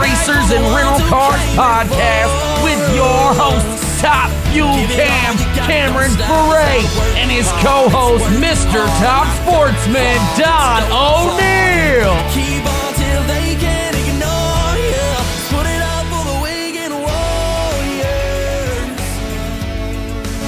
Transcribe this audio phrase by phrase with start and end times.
[0.00, 2.30] Racers and Rental Cars podcast
[2.62, 3.66] with your host,
[4.00, 5.36] Top Fuel Cam,
[5.66, 6.82] Cameron Ferre,
[7.18, 8.86] and his co-host, Mr.
[9.02, 12.14] Top Sportsman, Don O'Neill.
[12.30, 15.10] Keep on till they can't ignore you.
[15.50, 18.96] Put it up for the Wigan Warriors.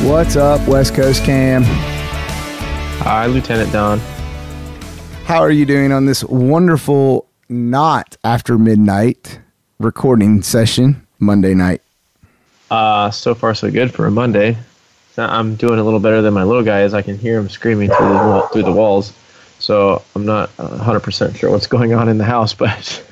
[0.09, 1.64] What's up, West Coast Cam?
[3.03, 3.98] Hi, Lieutenant Don.
[5.25, 9.41] How are you doing on this wonderful, not after midnight
[9.79, 11.83] recording session Monday night?
[12.71, 14.57] Uh, so far so good for a Monday.
[15.19, 16.95] I'm doing a little better than my little guy is.
[16.95, 19.13] I can hear him screaming through the wall, through the walls.
[19.59, 23.05] So I'm not 100% sure what's going on in the house, but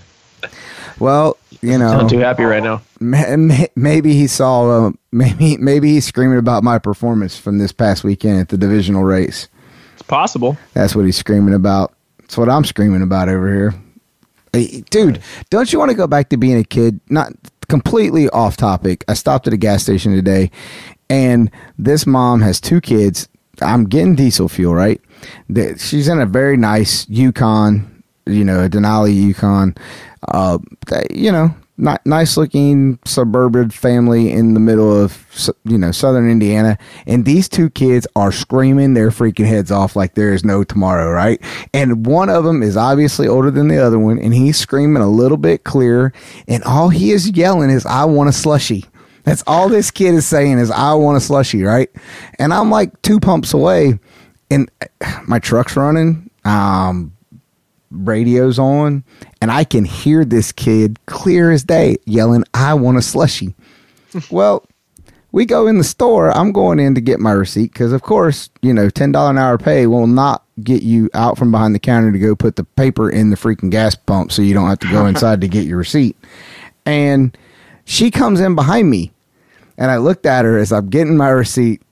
[0.99, 2.81] Well, you know, I'm too happy right now.
[3.01, 7.73] ma- ma- maybe he saw, uh, maybe maybe he's screaming about my performance from this
[7.73, 9.49] past weekend at the divisional race.
[9.95, 10.57] It's possible.
[10.75, 11.93] That's what he's screaming about.
[12.21, 13.75] That's what I'm screaming about over here.
[14.53, 17.01] Dude, don't you want to go back to being a kid?
[17.09, 17.33] Not
[17.69, 19.05] completely off topic.
[19.09, 20.51] I stopped at a gas station today,
[21.11, 23.29] and this mom has two kids.
[23.61, 25.01] I'm getting diesel fuel, right?
[25.79, 29.75] She's in a very nice Yukon, you know, a Denali Yukon.
[30.29, 35.27] Uh, that- you know, not nice looking suburban family in the middle of
[35.65, 36.77] you know southern Indiana,
[37.07, 41.11] and these two kids are screaming their freaking heads off like there is no tomorrow,
[41.11, 41.41] right?
[41.73, 45.09] And one of them is obviously older than the other one, and he's screaming a
[45.09, 46.13] little bit clearer,
[46.49, 48.85] and all he is yelling is, "I want a slushy."
[49.25, 51.91] That's all this kid is saying is, "I want a slushy," right?
[52.39, 53.99] And I'm like two pumps away,
[54.51, 54.71] and
[55.27, 56.31] my truck's running.
[56.45, 57.13] Um,
[57.91, 59.05] radio's on
[59.41, 63.55] and I can hear this kid clear as day yelling, I want a slushy.
[64.31, 64.67] well,
[65.33, 66.31] we go in the store.
[66.37, 69.59] I'm going in to get my receipt because, of course, you know, $10 an hour
[69.59, 73.11] pay will not get you out from behind the counter to go put the paper
[73.11, 75.79] in the freaking gas pump so you don't have to go inside to get your
[75.79, 76.17] receipt.
[76.87, 77.37] And
[77.85, 79.13] she comes in behind me
[79.77, 81.83] and I looked at her as I'm getting my receipt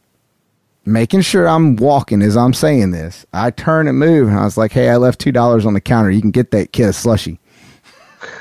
[0.87, 3.27] making sure I'm walking as I'm saying this.
[3.33, 5.81] I turn and move, and I was like, "Hey, I left two dollars on the
[5.81, 6.11] counter.
[6.11, 7.39] You can get that kid a slushy."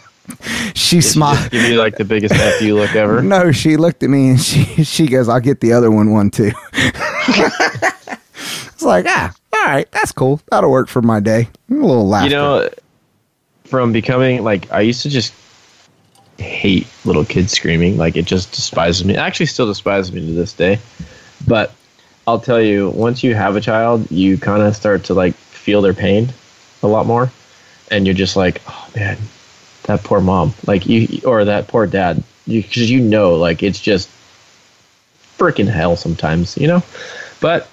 [0.75, 1.50] she smiled.
[1.50, 3.22] Give you like the biggest fu look ever.
[3.22, 6.31] No, she looked at me and she she goes, "I'll get the other one one
[6.31, 10.41] too." it's like, ah, all right, that's cool.
[10.50, 11.48] That'll work for my day.
[11.70, 12.28] A little laughter.
[12.28, 12.69] You know,
[13.64, 15.32] from becoming like I used to just
[16.38, 17.97] hate little kids screaming.
[17.97, 19.14] Like it just despises me.
[19.14, 20.78] It actually still despises me to this day.
[21.47, 21.72] But
[22.27, 25.83] I'll tell you, once you have a child, you kind of start to like feel
[25.83, 26.33] their pain
[26.83, 27.31] a lot more,
[27.91, 29.19] and you're just like, oh man,
[29.85, 34.09] that poor mom, like you or that poor dad, because you, know, like it's just
[35.39, 36.83] freaking hell sometimes, you know.
[37.41, 37.69] But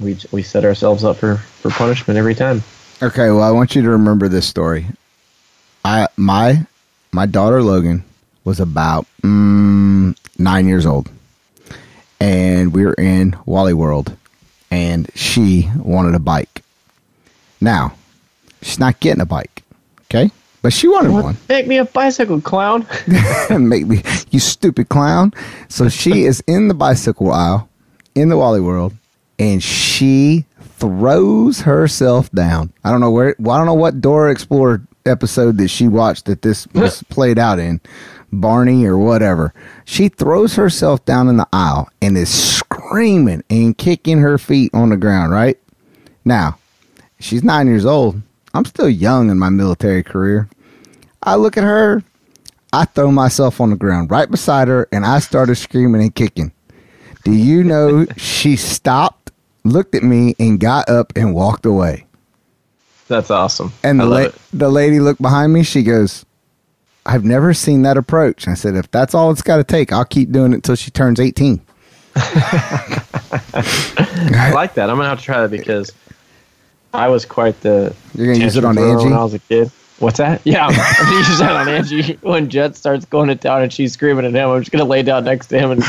[0.00, 2.62] we we set ourselves up for for punishment every time.
[3.02, 4.86] Okay, well, I want you to remember this story.
[5.84, 6.66] I my
[7.12, 8.04] my daughter Logan
[8.44, 11.10] was about mm, nine years old,
[12.20, 14.16] and we were in Wally World,
[14.70, 16.62] and she wanted a bike.
[17.60, 17.94] Now,
[18.62, 19.62] she's not getting a bike,
[20.02, 20.30] okay?
[20.62, 21.36] But she wanted one.
[21.48, 22.86] Make me a bicycle clown.
[23.50, 25.32] Make me, you stupid clown.
[25.68, 27.68] So she is in the bicycle aisle
[28.14, 28.92] in the Wally World,
[29.38, 30.44] and she
[30.76, 32.72] throws herself down.
[32.84, 33.34] I don't know where.
[33.38, 37.38] Well, I don't know what Dora Explorer episode that she watched that this was played
[37.38, 37.80] out in,
[38.32, 39.52] Barney or whatever.
[39.84, 44.90] She throws herself down in the aisle and is screaming and kicking her feet on
[44.90, 45.32] the ground.
[45.32, 45.58] Right
[46.24, 46.58] now,
[47.18, 48.20] she's nine years old.
[48.54, 50.48] I'm still young in my military career.
[51.22, 52.02] I look at her.
[52.72, 56.52] I throw myself on the ground right beside her and I started screaming and kicking.
[57.24, 59.32] Do you know she stopped,
[59.64, 62.06] looked at me, and got up and walked away?
[63.08, 63.72] That's awesome.
[63.82, 65.64] And the, la- the lady looked behind me.
[65.64, 66.24] She goes,
[67.06, 68.46] I've never seen that approach.
[68.46, 70.90] I said, if that's all it's got to take, I'll keep doing it until she
[70.90, 71.60] turns 18.
[72.16, 73.02] I
[74.54, 74.90] like that.
[74.90, 75.92] I'm gonna have to try that because
[76.92, 77.94] I was quite the.
[78.14, 79.04] You're going to use it on Angie?
[79.04, 79.70] when I was a kid.
[80.00, 80.40] What's that?
[80.44, 83.92] Yeah, I'm gonna use that on Angie when Jet starts going to town and she's
[83.92, 84.50] screaming at him.
[84.50, 85.84] I'm just gonna lay down next to him and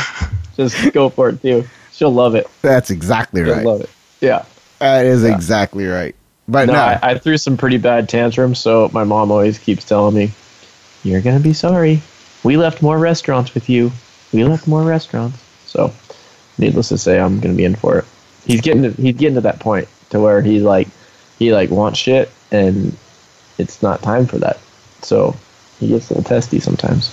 [0.56, 1.68] just go for it too.
[1.92, 2.48] She'll love it.
[2.62, 3.66] That's exactly She'll right.
[3.66, 3.90] love it.
[4.20, 4.46] Yeah.
[4.80, 6.16] That is exactly right.
[6.48, 9.86] But No, no, I, I threw some pretty bad tantrums, so my mom always keeps
[9.86, 10.32] telling me,
[11.04, 12.02] "You're gonna be sorry.
[12.44, 13.92] We left more restaurants with you.
[14.34, 15.94] We left more restaurants." So,
[16.58, 18.06] needless to say, I'm gonna be in for it.
[18.46, 20.88] He's getting to, he's getting to that point to where he's like
[21.40, 22.96] he like wants shit and
[23.58, 24.60] it's not time for that.
[25.02, 25.36] So
[25.80, 27.12] he gets a little testy sometimes.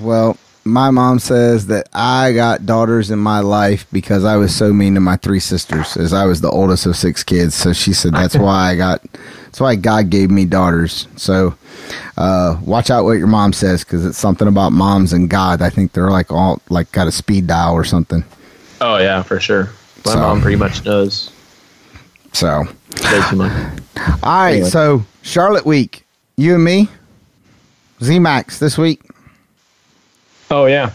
[0.00, 4.72] Well, my mom says that I got daughters in my life because I was so
[4.72, 7.54] mean to my three sisters, as I was the oldest of six kids.
[7.54, 9.02] So she said that's why I got,
[9.44, 11.08] that's why God gave me daughters.
[11.16, 11.54] So
[12.16, 15.62] uh, watch out what your mom says because it's something about moms and God.
[15.62, 18.24] I think they're like all like got a speed dial or something.
[18.80, 19.70] Oh yeah, for sure.
[20.04, 21.30] My So- mom pretty much knows
[22.32, 22.62] So
[23.02, 23.52] way too much.
[24.22, 24.68] all right, Anyway.
[24.70, 26.04] so Charlotte week,
[26.36, 26.88] you and me,
[28.02, 29.00] Z Max this week.
[30.52, 30.92] Oh yeah,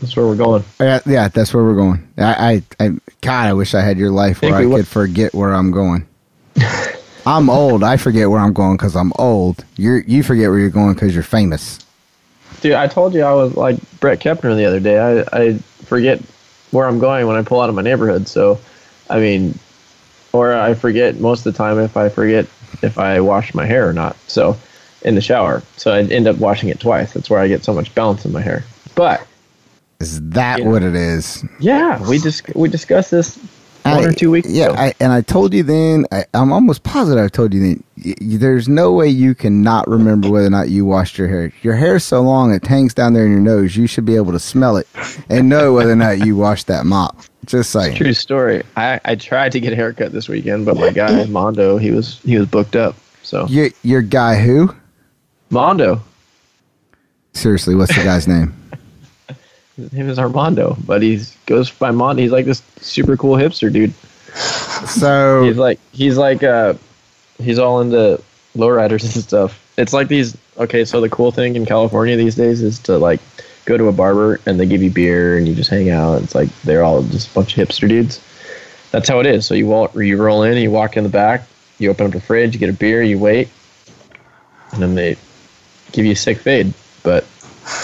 [0.00, 0.64] that's where we're going.
[0.80, 2.08] Yeah, yeah, that's where we're going.
[2.16, 2.88] I, I, I
[3.20, 6.08] God, I wish I had your life where Think I could forget where I'm going.
[7.26, 7.84] I'm old.
[7.84, 9.62] I forget where I'm going because I'm old.
[9.76, 11.84] You you forget where you're going because you're famous.
[12.62, 14.98] Dude, I told you I was like Brett Kepner the other day.
[14.98, 16.22] I, I forget
[16.70, 18.26] where I'm going when I pull out of my neighborhood.
[18.26, 18.58] So,
[19.10, 19.58] I mean,
[20.32, 22.46] or I forget most of the time if I forget
[22.82, 24.16] if I wash my hair or not.
[24.28, 24.56] So,
[25.02, 25.62] in the shower.
[25.76, 27.12] So I end up washing it twice.
[27.12, 28.64] That's where I get so much balance in my hair.
[28.94, 29.26] But
[30.00, 30.66] Is that Yeah.
[30.68, 31.44] what it is?
[31.60, 33.36] yeah, we just we discussed this
[33.84, 34.74] one I- or two weeks Yeah, ago.
[34.76, 36.04] I, and I told you then.
[36.12, 37.84] I, I'm almost positive I told you then.
[38.04, 41.28] Y- y- there's no way you can not remember whether or not you washed your
[41.28, 41.52] hair.
[41.62, 43.76] Your hair's so long it hangs down there in your nose.
[43.76, 44.88] You should be able to smell it
[45.28, 47.22] and know whether or not you washed that mop.
[47.46, 48.62] Just like True story.
[48.76, 52.20] I, I tried to get a haircut this weekend, but my guy Mondo he was
[52.20, 52.96] he was booked up.
[53.22, 54.74] So Your your guy who?
[55.50, 56.02] Mondo,
[57.34, 58.54] Seriously, what's the guy's name?
[59.76, 62.22] His name is Armando, but he's goes by Mondo.
[62.22, 63.92] He's like this super cool hipster dude.
[64.88, 66.74] So He's like he's like uh
[67.38, 68.22] he's all into
[68.56, 69.60] lowriders and stuff.
[69.76, 73.20] It's like these okay, so the cool thing in California these days is to like
[73.64, 76.22] go to a barber and they give you beer and you just hang out.
[76.22, 78.20] It's like they're all just a bunch of hipster dudes.
[78.90, 79.46] That's how it is.
[79.46, 81.46] So you walk, you roll in, you walk in the back,
[81.78, 83.48] you open up the fridge, you get a beer, you wait,
[84.72, 85.16] and then they
[85.90, 86.72] give you a sick fade.
[87.02, 87.24] But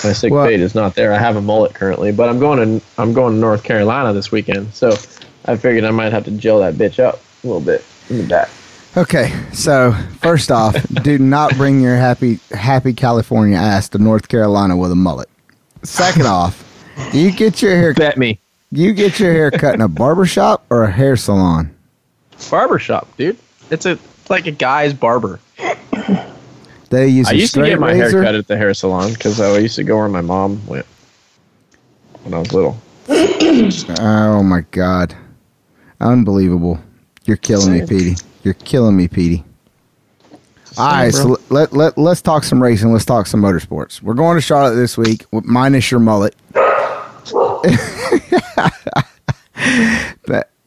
[0.05, 1.13] my sick Well- fade is not there.
[1.13, 4.31] I have a mullet currently, but I'm going to I'm going to North Carolina this
[4.33, 4.91] weekend, so
[5.47, 8.25] I figured I might have to gel that bitch up a little bit in the
[8.25, 8.49] back.
[8.97, 14.77] okay, so first off, do not bring your happy happy California ass to North Carolina
[14.77, 15.29] with a mullet.
[15.83, 16.63] Second off,
[17.13, 18.39] you get your hair Bet me.
[18.71, 21.75] you get your hair cut in a barber shop or a hair salon?
[22.51, 23.39] Barber shop, dude.
[23.71, 25.41] It's a it's like a guy's barber.
[26.91, 28.19] They use I a used to get my razor.
[28.19, 30.65] hair cut at the hair salon because uh, I used to go where my mom
[30.67, 30.87] went
[32.25, 32.77] when I was little.
[33.09, 35.17] Oh my god,
[36.01, 36.79] unbelievable!
[37.25, 37.89] You're killing me, Saying.
[37.89, 38.23] Petey.
[38.43, 39.45] You're killing me, Petey.
[40.79, 41.35] All right, bro.
[41.37, 42.93] so let, let, let's talk some racing.
[42.93, 44.03] Let's talk some motorsports.
[44.03, 46.35] We're going to Charlotte this week, minus your mullet.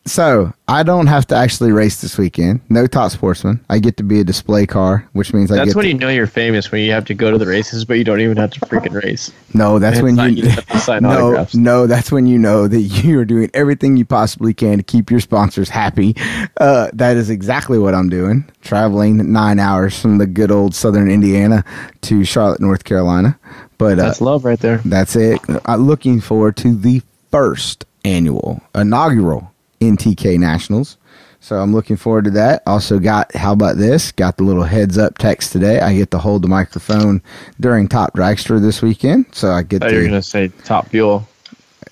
[0.06, 2.60] So, I don't have to actually race this weekend.
[2.70, 3.64] No top sportsman.
[3.70, 6.10] I get to be a display car, which means I That's when to, you know
[6.10, 8.52] you're famous when you have to go to the races, but you don't even have
[8.52, 9.32] to freaking race.
[9.54, 11.56] No, that's It's when you you sign no, autographs.
[11.56, 15.10] no, that's when you know that you are doing everything you possibly can to keep
[15.10, 16.16] your sponsors happy.
[16.58, 18.44] Uh, that is exactly what I'm doing.
[18.62, 21.64] Traveling nine hours from the good old Southern Indiana
[22.02, 23.40] to Charlotte, North Carolina.
[23.78, 24.78] But uh, That's love right there.
[24.84, 25.40] that's it.
[25.66, 27.02] I'm looking forward to the
[27.32, 29.53] first annual inaugural
[29.92, 30.98] NTK Nationals.
[31.40, 32.64] So I'm looking forward to that.
[32.66, 34.14] Also got how about this?
[34.14, 35.82] Got the little heads up text today.
[35.82, 37.22] I get to hold the microphone
[37.60, 39.26] during Top Dragster this weekend.
[39.34, 41.28] So I get I thought you were to gonna say top fuel.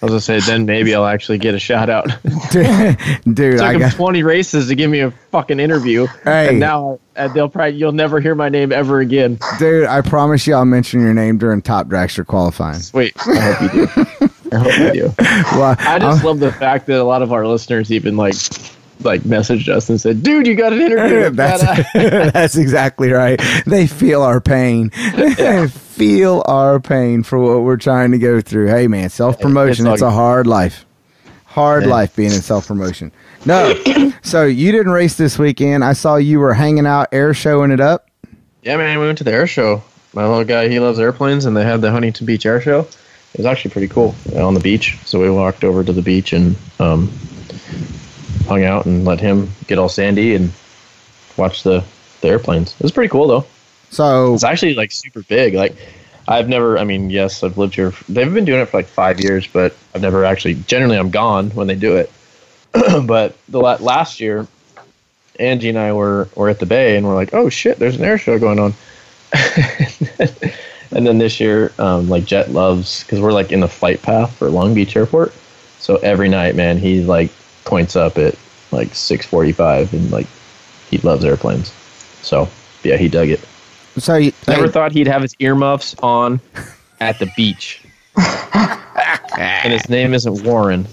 [0.02, 2.06] I was gonna say then maybe I'll actually get a shout out.
[2.52, 6.48] dude, took I him 20 races to give me a fucking interview, Hey.
[6.50, 7.00] and now
[7.34, 9.38] they'll probably you'll never hear my name ever again.
[9.60, 12.80] dude, I promise you I'll mention your name during Top Dragster qualifying.
[12.80, 13.88] Sweet, I hope you
[14.28, 14.31] do.
[14.52, 15.14] I hope you do.
[15.58, 18.36] Well, I just I'm- love the fact that a lot of our listeners even like
[19.04, 23.12] like messaged us and said, "Dude, you got an interview." with that's, that that's exactly
[23.12, 23.42] right.
[23.66, 24.92] They feel our pain.
[25.16, 28.68] They feel our pain for what we're trying to go through.
[28.68, 30.86] Hey, man, self promotion, It's it's, a hard life.
[31.46, 31.90] Hard Yeah.
[31.90, 33.12] life being in self promotion.
[33.46, 33.74] No.
[34.22, 35.84] so you didn't race this weekend.
[35.84, 38.08] I saw you were hanging out, air showing it up.
[38.64, 39.84] Yeah, man, we went to the air show.
[40.14, 42.88] My little guy, he loves airplanes, and they had the Huntington Beach Air Show.
[43.33, 44.97] It was actually pretty cool uh, on the beach.
[45.06, 47.11] So we walked over to the beach and um,
[48.45, 50.52] hung out and let him get all sandy and
[51.38, 51.83] watch the,
[52.19, 52.73] the airplanes.
[52.73, 53.45] It was pretty cool though.
[53.90, 55.54] So It's actually like super big.
[55.54, 55.76] Like
[56.28, 56.78] I've never.
[56.78, 57.94] I mean, yes, I've lived here.
[58.07, 60.56] They've been doing it for like five years, but I've never actually.
[60.56, 62.11] Generally, I'm gone when they do it.
[63.06, 64.47] but the last year,
[65.40, 68.04] Angie and I were were at the bay, and we're like, "Oh shit, there's an
[68.04, 68.73] air show going on."
[70.92, 74.36] and then this year, um, like Jet loves because we're like in the flight path
[74.38, 75.33] for Long Beach Airport.
[75.80, 77.31] So every night, man, he like
[77.66, 78.36] points up at
[78.71, 80.28] like 6:45, and like
[80.90, 81.69] he loves airplanes.
[82.21, 82.48] So
[82.83, 83.40] yeah, he dug it.
[83.98, 86.40] so you, Never hey, thought he'd have his earmuffs on
[87.00, 87.83] at the beach.
[89.38, 90.86] and his name isn't Warren.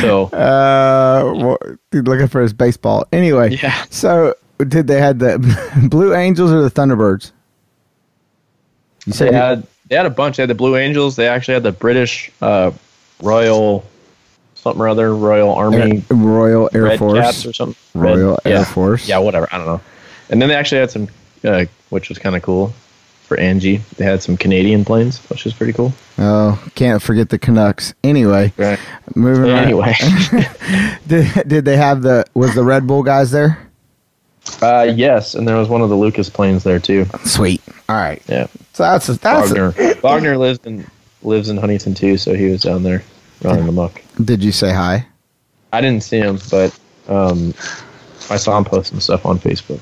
[0.00, 1.58] So Uh, well,
[1.92, 3.06] looking for his baseball.
[3.12, 3.84] Anyway, Yeah.
[3.90, 5.38] So did they had the
[5.90, 7.32] Blue Angels or the Thunderbirds?
[9.06, 10.36] You they had they had a bunch.
[10.36, 11.16] They had the Blue Angels.
[11.16, 12.72] They actually had the British uh,
[13.22, 13.84] Royal
[14.54, 17.18] something or other Royal Army Air- Royal Air Red Force.
[17.20, 17.76] Cats or something.
[17.94, 18.64] Royal Air yeah.
[18.64, 19.08] Force.
[19.08, 19.48] Yeah, whatever.
[19.52, 19.80] I don't know.
[20.28, 21.08] And then they actually had some,
[21.44, 22.74] uh, which was kind of cool
[23.22, 23.76] for Angie.
[23.96, 25.92] They had some Canadian planes, which was pretty cool.
[26.18, 27.94] Oh, can't forget the Canucks.
[28.02, 28.78] Anyway, Right.
[29.14, 29.58] moving on.
[29.58, 29.94] Anyway,
[31.06, 33.65] Did, did they have the was the Red Bull guys there?
[34.62, 37.06] Uh, yes, and there was one of the Lucas planes there too.
[37.24, 37.62] Sweet.
[37.88, 38.22] All right.
[38.28, 39.50] Yeah, So that's that's.
[39.52, 39.70] Wagner.
[40.02, 40.86] Wagner lives in
[41.22, 43.02] lives in Huntington too, so he was down there
[43.42, 44.02] running amok.
[44.24, 45.06] Did you say hi?
[45.72, 47.54] I didn't see him, but um,
[48.30, 49.80] I saw him posting stuff on Facebook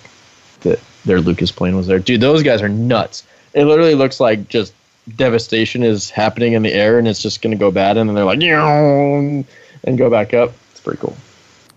[0.61, 1.99] that their Lucas plane was there.
[1.99, 3.25] Dude, those guys are nuts.
[3.53, 4.75] It literally looks like just
[5.17, 8.15] devastation is happening in the air, and it's just going to go bad, and then
[8.17, 10.53] they're like, and go back up.
[10.73, 11.17] It's pretty cool.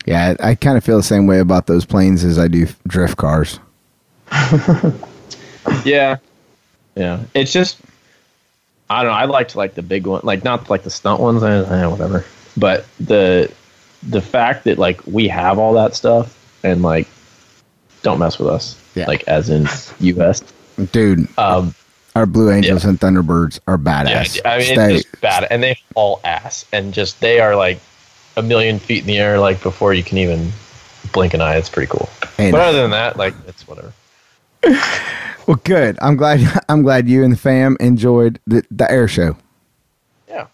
[0.08, 2.66] Yeah, I, I kind of feel the same way about those planes as I do
[2.88, 3.60] drift cars.
[5.84, 6.18] Yeah,
[6.96, 7.24] yeah.
[7.34, 7.78] It's just
[8.90, 9.18] I don't know.
[9.18, 12.24] I liked like the big one, like not like the stunt ones, eh, eh, whatever.
[12.56, 13.52] But the
[14.04, 16.34] the fact that like we have all that stuff
[16.64, 17.08] and like
[18.02, 19.08] don't mess with us, Yeah.
[19.08, 19.68] like as in
[20.00, 20.42] U.S.
[20.94, 21.76] Dude, Um,
[22.16, 24.40] our Blue Angels and Thunderbirds are yeah, badass.
[24.46, 27.80] I mean Stay- it's just bad, and they all ass, and just they are like
[28.38, 30.52] a million feet in the air, like before you can even
[31.12, 31.56] blink an eye.
[31.58, 32.08] It's pretty cool.
[32.38, 33.92] And- but other than that, like it's whatever.
[35.48, 35.98] well, good.
[36.02, 36.40] I'm glad.
[36.70, 39.36] I'm glad you and the fam enjoyed the, the air show.
[40.30, 40.48] Yeah.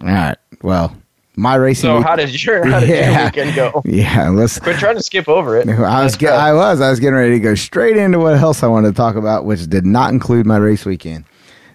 [0.00, 0.36] All right.
[0.62, 0.96] Well,
[1.36, 1.88] my racing.
[1.88, 3.16] So week- how did your how did Yeah.
[3.18, 3.82] your weekend go?
[3.84, 4.58] Yeah, let's.
[4.58, 5.68] Quit trying to skip over it.
[5.68, 6.32] I was get.
[6.34, 8.94] I was I was getting ready to go straight into what else I wanted to
[8.94, 11.24] talk about, which did not include my race weekend.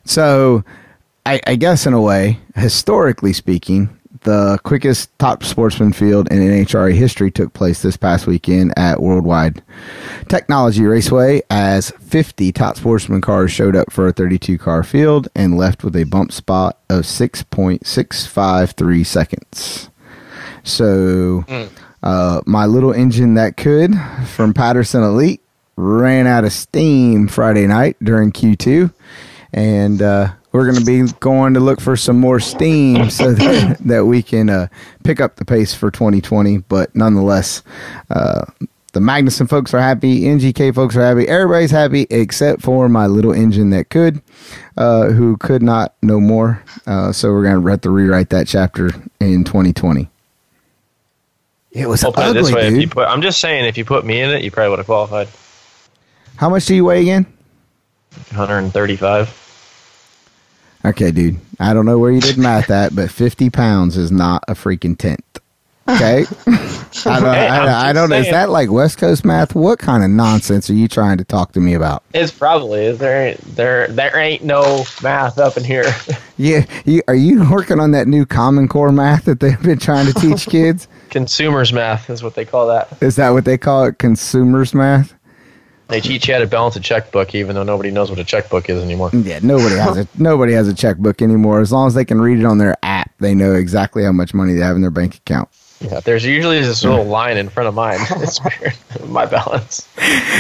[0.06, 0.63] So,
[1.25, 3.89] I, I guess in a way, historically speaking,
[4.22, 9.62] the quickest top sportsman field in NHRA history took place this past weekend at Worldwide
[10.28, 15.58] Technology Raceway as 50 top sportsman cars showed up for a 32 car field and
[15.58, 19.90] left with a bump spot of 6.653 seconds.
[20.64, 21.46] So,
[22.04, 23.94] uh, my little engine that could
[24.28, 25.42] from Patterson Elite
[25.76, 28.94] ran out of steam Friday night during Q2,
[29.53, 33.77] and uh, we're going to be going to look for some more steam so that,
[33.79, 34.68] that we can uh,
[35.03, 36.60] pick up the pace for 2020.
[36.60, 37.63] But nonetheless,
[38.10, 38.46] uh,
[38.94, 43.34] the Magnuson folks are happy, NGK folks are happy, everybody's happy except for my little
[43.34, 44.22] engine that could,
[44.77, 46.63] uh, who could not no more.
[46.88, 48.88] Uh, so we're going to have to rewrite that chapter
[49.20, 50.10] in 2020.
[51.72, 52.82] It was I'll put ugly, it this way: if dude.
[52.82, 54.88] you put, I'm just saying, if you put me in it, you probably would have
[54.88, 55.27] qualified.
[56.36, 57.27] How much do you weigh again?
[58.32, 59.38] 135.
[60.86, 61.40] Okay, dude.
[61.60, 64.98] I don't know where you did math at, but 50 pounds is not a freaking
[64.98, 65.24] tent.
[65.88, 66.26] Okay?
[66.48, 68.18] I don't, Hey, I'm I, I don't just know.
[68.18, 69.56] Is that like West Coast math?
[69.56, 72.04] What kind of nonsense are you trying to talk to me about?
[72.14, 75.86] It's probably is there ain't there there ain't no math up in here.
[76.42, 80.06] Yeah, you, are you working on that new Common Core math that they've been trying
[80.06, 80.88] to teach kids?
[81.10, 82.88] Consumers math is what they call that.
[83.04, 84.00] Is that what they call it?
[84.00, 85.14] Consumers math?
[85.89, 88.69] They teach you how to balance a checkbook, even though nobody knows what a checkbook
[88.69, 89.10] is anymore.
[89.12, 91.60] Yeah, nobody has a nobody has a checkbook anymore.
[91.62, 94.34] As long as they can read it on their app, they know exactly how much
[94.34, 95.50] money they have in their bank account.
[95.81, 98.00] Yeah, there's usually this little line in front of mine.
[98.17, 98.74] It's weird.
[99.10, 99.88] My balance.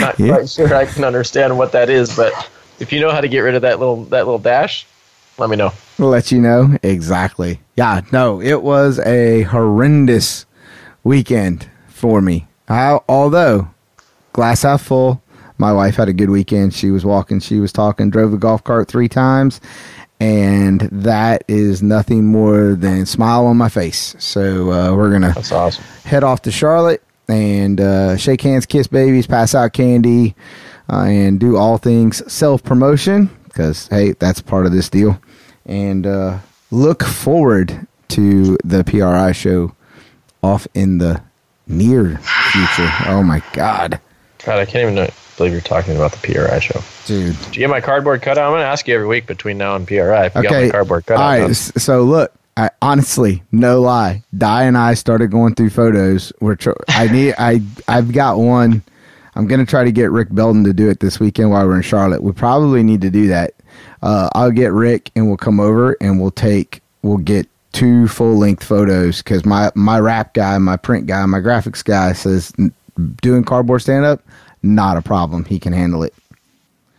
[0.01, 0.35] Not Yeah.
[0.35, 2.31] quite sure I can understand what that is, but
[2.79, 4.85] if you know how to get rid of that little that little dash,
[5.39, 5.71] let me know.
[5.97, 7.59] We'll let you know exactly.
[7.75, 10.45] Yeah, no, it was a horrendous
[11.03, 12.47] weekend for me.
[12.67, 13.69] I, although
[14.33, 15.23] glass half full,
[15.59, 16.73] my wife had a good weekend.
[16.73, 19.59] She was walking, she was talking, drove the golf cart three times,
[20.19, 24.15] and that is nothing more than smile on my face.
[24.19, 25.83] So uh, we're gonna That's awesome.
[26.05, 30.35] head off to Charlotte and uh, shake hands, kiss babies, pass out candy,
[30.91, 35.21] uh, and do all things self promotion because, hey, that's part of this deal.
[35.65, 36.39] And uh,
[36.71, 39.75] look forward to the PRI show
[40.41, 41.21] off in the
[41.67, 42.17] near
[42.51, 42.89] future.
[43.05, 43.99] Oh my God,
[44.43, 45.09] God, I can't even know,
[45.39, 46.79] believe you're talking about the PRI show.
[47.05, 47.35] dude.
[47.35, 48.43] Do you get my cardboard cutout?
[48.45, 50.65] I'm going to ask you every week between now and PRI if you got Okay.
[50.65, 51.21] my cardboard cutout.
[51.23, 51.39] right.
[51.39, 51.53] done.
[51.55, 56.31] So look, I honestly, no lie, Di and I started going through photos.
[56.41, 58.83] We're tr- I need I I've got one.
[59.35, 61.81] I'm gonna try to get Rick Belden to do it this weekend while we're in
[61.81, 62.21] Charlotte.
[62.21, 63.53] We probably need to do that.
[64.03, 68.35] Uh, I'll get Rick and we'll come over and we'll take we'll get two full
[68.37, 72.51] length photos because my my rap guy, my print guy, my graphics guy says
[73.21, 74.21] doing cardboard stand up
[74.61, 75.45] not a problem.
[75.45, 76.13] He can handle it.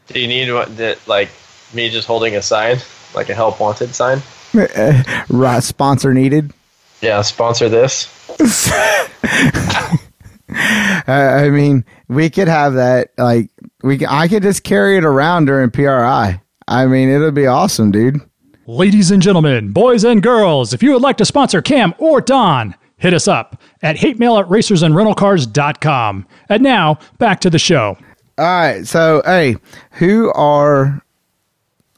[0.09, 1.31] Do you need what, that, like
[1.73, 2.79] me just holding a sign,
[3.15, 4.21] like a help wanted sign?
[5.29, 6.53] right, sponsor needed.
[7.01, 8.09] Yeah, sponsor this.
[10.53, 13.13] Uh, I mean, we could have that.
[13.17, 13.51] Like,
[13.83, 16.41] we, c- I could just carry it around during PRI.
[16.69, 18.21] I mean, it'll be awesome, dude.
[18.67, 22.75] Ladies and gentlemen, boys and girls, if you would like to sponsor Cam or Don,
[23.01, 26.27] hit us up at hate mail at racersandrentalcars.com.
[26.49, 27.99] And now, back to the show.
[28.39, 29.57] All right, so hey,
[29.93, 31.03] who are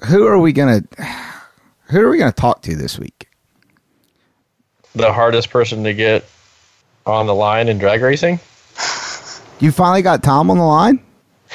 [0.09, 0.83] who are we gonna
[1.91, 3.29] who are we gonna talk to this week?
[4.95, 6.25] The hardest person to get
[7.07, 8.41] on the line in drag racing.
[9.61, 11.01] You finally got Tom on the line.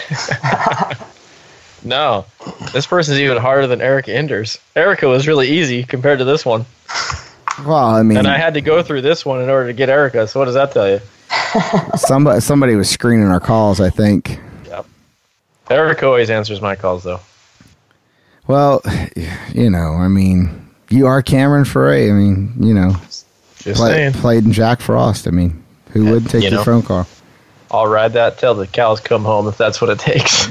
[1.84, 2.26] No,
[2.74, 4.60] this person's even harder than Erica Enders.
[4.76, 6.66] Erica was really easy compared to this one,
[7.66, 9.90] Well, I mean, and I had to go through this one in order to get
[9.90, 10.28] Erica.
[10.28, 11.00] So what does that tell you?
[11.98, 13.80] somebody somebody was screening our calls.
[13.82, 14.40] I think.
[14.68, 14.86] Yep.
[15.70, 17.20] Erica always answers my calls though.
[18.48, 18.82] Well,
[19.54, 22.10] you know, I mean, you are Cameron Ferre.
[22.10, 22.92] I mean, you know,
[23.58, 24.14] Just play, saying.
[24.14, 25.28] played in Jack Frost.
[25.28, 26.64] I mean, who would take you your know.
[26.64, 27.06] phone call?
[27.72, 30.48] I'll ride that till the cows come home if that's what it takes.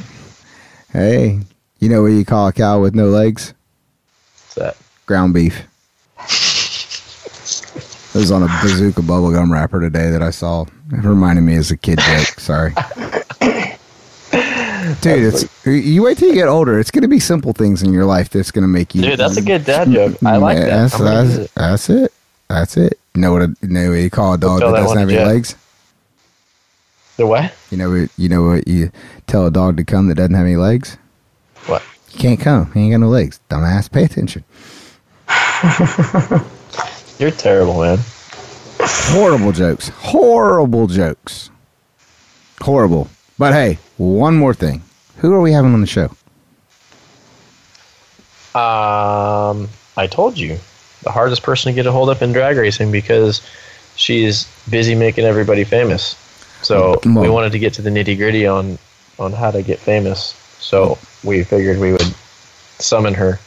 [0.92, 1.40] Hey,
[1.78, 3.54] you know what you call a cow with no legs?
[4.44, 4.76] What's that?
[5.06, 5.62] Ground beef.
[8.16, 10.62] It was on a bazooka bubblegum wrapper today that I saw.
[10.62, 12.40] It reminded me as a kid joke.
[12.40, 12.72] Sorry.
[15.02, 16.80] Dude, it's you wait till you get older.
[16.80, 19.02] It's gonna be simple things in your life that's gonna make you.
[19.02, 20.14] Dude, that's a good dad joke.
[20.22, 20.66] I mm, like that.
[20.66, 21.50] That's, that's, it.
[21.54, 22.12] that's it.
[22.48, 22.98] That's it.
[23.14, 23.42] You know what?
[23.42, 25.54] A, you know what you call a dog that that doesn't have any legs?
[27.18, 27.52] The what?
[27.70, 28.10] You know what?
[28.16, 28.90] You know what you
[29.26, 30.96] tell a dog to come that doesn't have any legs?
[31.66, 31.82] What?
[32.08, 32.72] He can't come.
[32.72, 33.40] He ain't got no legs.
[33.50, 34.42] Dumbass, pay attention.
[37.18, 37.98] You're terrible, man.
[38.80, 39.88] Horrible jokes.
[39.88, 41.50] Horrible jokes.
[42.60, 43.08] Horrible.
[43.38, 44.82] But hey, one more thing.
[45.18, 46.10] Who are we having on the show?
[48.54, 50.58] Um, I told you
[51.02, 53.42] the hardest person to get a hold of in drag racing because
[53.96, 56.16] she's busy making everybody famous.
[56.62, 58.78] So Well- we wanted to get to the nitty gritty on
[59.18, 60.34] on how to get famous.
[60.58, 62.14] So we figured we would
[62.78, 63.38] summon her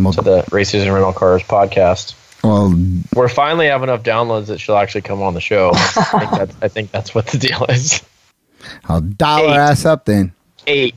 [0.00, 2.14] Well, to the Races and Rental Cars podcast.
[2.42, 2.74] Well,
[3.14, 5.70] We're finally have enough downloads that she'll actually come on the show.
[5.74, 5.80] I
[6.26, 8.02] think that's, I think that's what the deal is.
[8.84, 9.58] I'll dial her Eight.
[9.58, 10.32] ass up then.
[10.66, 10.94] Eight.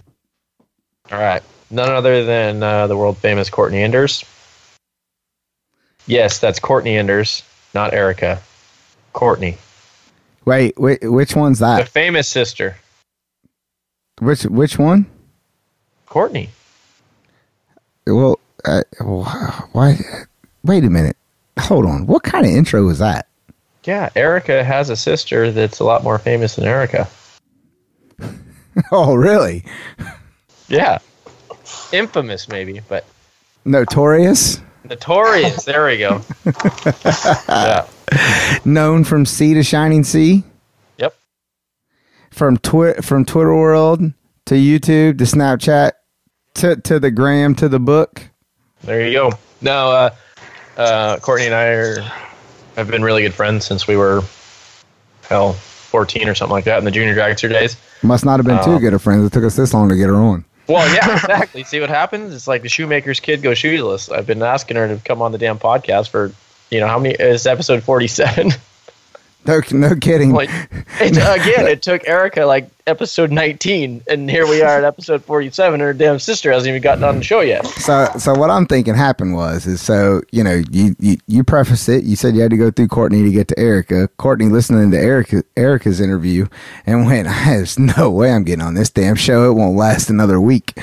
[1.11, 1.41] All right.
[1.69, 4.23] None other than uh, the world famous Courtney Enders.
[6.05, 8.41] Yes, that's Courtney Enders, not Erica.
[9.13, 9.57] Courtney,
[10.43, 11.79] Wait, wait which one's that?
[11.79, 12.75] the famous sister.
[14.19, 15.05] Which which one?
[16.07, 16.49] Courtney.
[18.07, 18.81] Well, uh,
[19.71, 19.97] why?
[20.63, 21.15] Wait a minute.
[21.59, 22.05] Hold on.
[22.07, 23.27] What kind of intro was that?
[23.83, 27.07] Yeah, Erica has a sister that's a lot more famous than Erica.
[28.91, 29.63] Oh, really?
[30.67, 30.97] Yeah.
[31.91, 33.05] Infamous, maybe, but
[33.65, 35.63] Notorious, notorious.
[35.63, 36.21] there we go.
[37.47, 37.85] yeah.
[38.65, 40.43] known from sea to shining sea,
[40.97, 41.15] Yep.
[42.31, 44.01] from twi- from Twitter world
[44.47, 45.91] to YouTube to Snapchat
[46.55, 48.23] to to the gram to the book.
[48.81, 49.33] There you go.
[49.61, 50.09] No, uh,
[50.77, 52.01] uh, Courtney and I are
[52.75, 54.21] have been really good friends since we were
[55.29, 57.77] hell fourteen or something like that in the junior dragster days.
[58.01, 59.25] Must not have been too Uh, good of friends.
[59.25, 60.43] It took us this long to get her on.
[60.67, 61.63] Well, yeah, exactly.
[61.63, 62.33] See what happens?
[62.33, 64.09] It's like the shoemaker's kid goes shoeless.
[64.09, 66.31] I've been asking her to come on the damn podcast for
[66.71, 68.51] you know how many is episode forty seven.
[69.45, 70.31] No, no kidding.
[70.31, 70.49] like
[70.99, 75.49] it, again, it took Erica like episode nineteen, and here we are at episode forty
[75.49, 75.79] seven.
[75.79, 77.65] Her damn sister hasn't even gotten on the show yet.
[77.65, 81.89] So, so what I'm thinking happened was, is so you know, you, you you prefaced
[81.89, 82.03] it.
[82.03, 84.07] You said you had to go through Courtney to get to Erica.
[84.17, 86.47] Courtney listening to Erica Erica's interview
[86.85, 89.49] and went, "There's no way I'm getting on this damn show.
[89.49, 90.73] It won't last another week."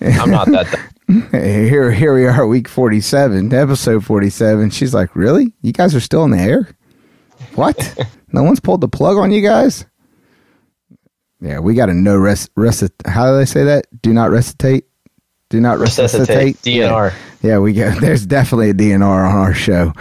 [0.00, 0.70] I'm not that.
[0.70, 0.80] dumb.
[1.30, 4.70] Here, here we are, week 47, episode 47.
[4.70, 5.52] She's like, "Really?
[5.60, 6.68] You guys are still in the air?
[7.54, 7.98] What?
[8.32, 9.86] no one's pulled the plug on you guys?"
[11.40, 12.50] Yeah, we got to no rest.
[12.56, 12.84] Rest.
[13.04, 13.86] How do they say that?
[14.00, 14.84] Do not recitate.
[15.48, 16.28] Do not resuscitate.
[16.28, 16.56] Resuscitate.
[16.62, 17.10] DNR.
[17.10, 17.16] Yeah.
[17.42, 18.00] Yeah, we got.
[18.00, 19.92] There's definitely a DNR on our show.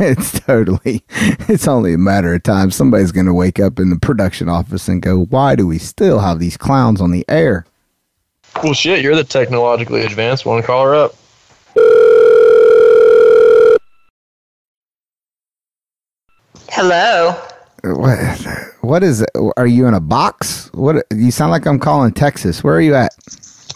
[0.00, 1.04] it's totally.
[1.48, 2.72] It's only a matter of time.
[2.72, 6.18] Somebody's going to wake up in the production office and go, "Why do we still
[6.18, 7.64] have these clowns on the air?"
[8.62, 10.62] Well, shit, you're the technologically advanced one.
[10.62, 11.14] Call her up.
[16.74, 17.32] Hello.
[17.84, 18.48] What?
[18.80, 19.20] What is?
[19.20, 19.28] It?
[19.58, 20.70] Are you in a box?
[20.72, 21.04] What?
[21.14, 22.64] You sound like I'm calling Texas.
[22.64, 23.14] Where are you at?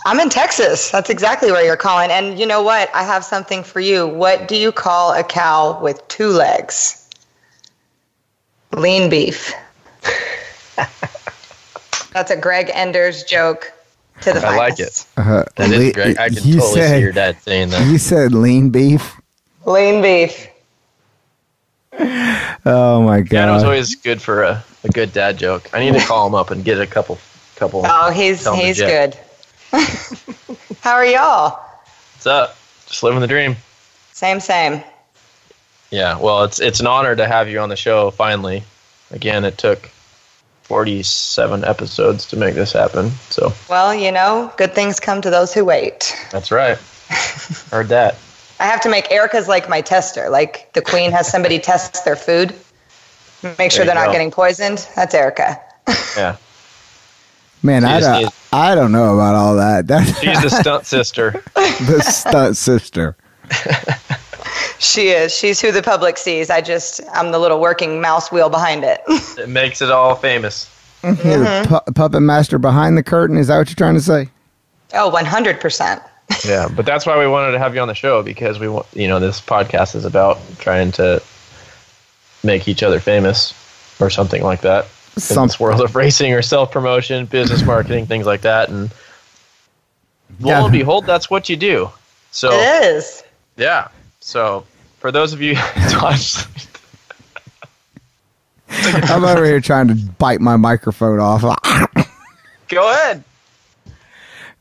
[0.06, 0.90] I'm in Texas.
[0.92, 2.10] That's exactly where you're calling.
[2.10, 2.88] And you know what?
[2.94, 4.08] I have something for you.
[4.08, 7.06] What do you call a cow with two legs?
[8.72, 9.52] Lean beef.
[12.14, 13.74] That's a Greg Enders joke
[14.22, 15.04] to the I like it.
[15.18, 16.18] Uh, That le- is great.
[16.18, 17.86] I can you totally said, see your dad saying that.
[17.90, 19.20] You said lean beef.
[19.66, 20.48] Lean beef.
[21.98, 23.30] Oh my god!
[23.30, 25.70] Dad was always good for a, a good dad joke.
[25.72, 27.18] I need to call him up and get a couple
[27.56, 27.82] couple.
[27.84, 29.16] Oh, he's Tell him to he's good.
[30.80, 31.58] How are y'all?
[32.14, 32.56] What's up?
[32.86, 33.56] Just living the dream.
[34.12, 34.82] Same, same.
[35.90, 38.62] Yeah, well, it's it's an honor to have you on the show finally.
[39.10, 39.88] Again, it took
[40.64, 43.10] 47 episodes to make this happen.
[43.30, 46.16] So, Well, you know, good things come to those who wait.
[46.32, 46.76] that's right.
[47.70, 48.16] Heard that.
[48.58, 50.30] I have to make Erica's like my tester.
[50.30, 52.54] Like the queen has somebody test their food,
[53.58, 54.12] make sure There you they're not go.
[54.12, 54.88] getting poisoned.
[54.96, 55.60] That's Erica.
[56.16, 56.36] Yeah.
[57.62, 59.86] Man, I don't, needs- I don't know about all that.
[59.88, 61.42] That's She's the stunt sister.
[61.54, 63.16] the stunt sister.
[64.78, 65.34] She is.
[65.34, 66.50] She's who the public sees.
[66.50, 69.00] I just, I'm the little working mouse wheel behind it.
[69.08, 70.70] It makes it all famous.
[71.02, 71.74] You're the mm-hmm.
[71.74, 73.36] pu- puppet master behind the curtain.
[73.36, 74.28] Is that what you're trying to say?
[74.94, 76.02] oh, 100%.
[76.44, 78.86] Yeah, but that's why we wanted to have you on the show because we want,
[78.92, 81.22] you know, this podcast is about trying to
[82.44, 83.52] make each other famous
[84.00, 84.84] or something like that.
[85.16, 88.68] In Some- this world of racing or self promotion, business marketing, things like that.
[88.68, 88.90] And
[90.40, 90.62] lo Yeah.
[90.64, 91.90] and behold, that's what you do.
[92.30, 93.22] So, It is.
[93.56, 93.88] yeah.
[94.20, 94.64] So,
[94.98, 95.98] for those of you, who
[98.68, 101.42] I'm over here trying to bite my microphone off.
[102.68, 103.22] go ahead.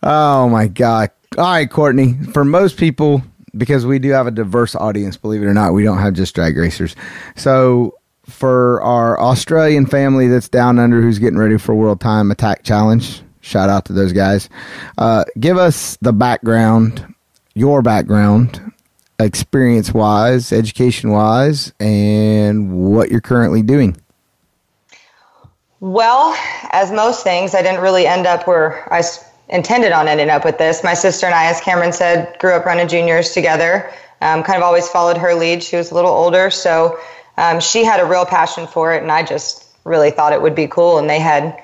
[0.03, 1.09] Oh my god!
[1.38, 2.13] All right, Courtney.
[2.32, 3.21] For most people,
[3.58, 6.34] because we do have a diverse audience, believe it or not, we don't have just
[6.34, 6.95] drag racers.
[7.36, 7.95] So,
[8.26, 13.21] for our Australian family that's down under, who's getting ready for World Time Attack Challenge,
[13.41, 14.50] shout out to those guys.
[14.98, 17.06] Uh, give us the background,
[17.54, 18.71] your background,
[19.19, 23.98] experience wise, education wise, and what you're currently doing.
[25.82, 26.34] Well,
[26.71, 29.02] as most things, I didn't really end up where I
[29.49, 30.84] intended on ending up with this.
[30.84, 33.91] My sister and I, as Cameron said, grew up running juniors together.
[34.21, 35.63] Um, kind of always followed her lead.
[35.63, 36.99] She was a little older, so
[37.38, 40.55] um, she had a real passion for it, and I just really thought it would
[40.55, 40.97] be cool.
[40.97, 41.62] And they had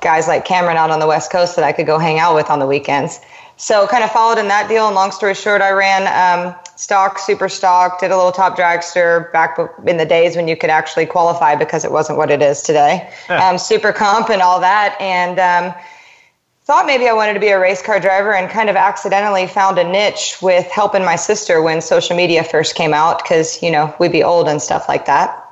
[0.00, 2.50] guys like Cameron out on the West Coast that I could go hang out with
[2.50, 3.20] on the weekends.
[3.56, 4.86] So kind of followed in that deal.
[4.86, 9.32] And long story short, I ran um, stock, super stock, did a little top dragster
[9.32, 12.60] back in the days when you could actually qualify because it wasn't what it is
[12.62, 13.10] today.
[13.42, 15.00] Um, super comp and all that.
[15.00, 15.74] And um,
[16.66, 19.78] thought maybe I wanted to be a race car driver and kind of accidentally found
[19.78, 23.94] a niche with helping my sister when social media first came out because, you know,
[24.00, 25.44] we'd be old and stuff like that.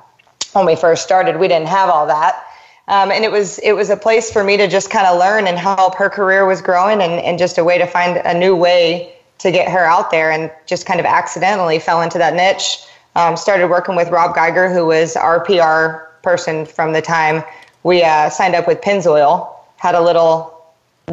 [0.51, 2.43] When we first started, we didn't have all that.
[2.89, 5.47] Um, and it was it was a place for me to just kind of learn
[5.47, 8.53] and help her career was growing and, and just a way to find a new
[8.53, 12.85] way to get her out there and just kind of accidentally fell into that niche.
[13.15, 17.41] Um, started working with Rob Geiger, who was our PR person from the time
[17.83, 19.49] we uh, signed up with Pennzoil.
[19.77, 20.54] Had a little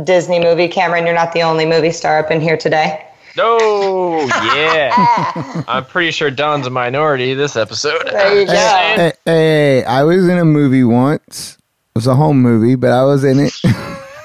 [0.04, 0.68] Disney movie.
[0.68, 3.06] Cameron, you're not the only movie star up in here today.
[3.36, 5.64] No, yeah.
[5.68, 8.06] I'm pretty sure Don's a minority this episode.
[8.06, 8.52] There you go.
[8.52, 11.56] Hey, hey, I was in a movie once.
[11.94, 13.58] It was a home movie, but I was in it.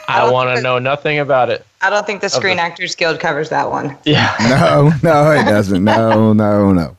[0.10, 1.66] I want to know nothing about it.
[1.82, 3.98] I don't think the Screen Actors Guild covers that one.
[4.06, 4.34] Yeah.
[4.50, 5.84] no, no, it doesn't.
[5.84, 6.98] No, no, no.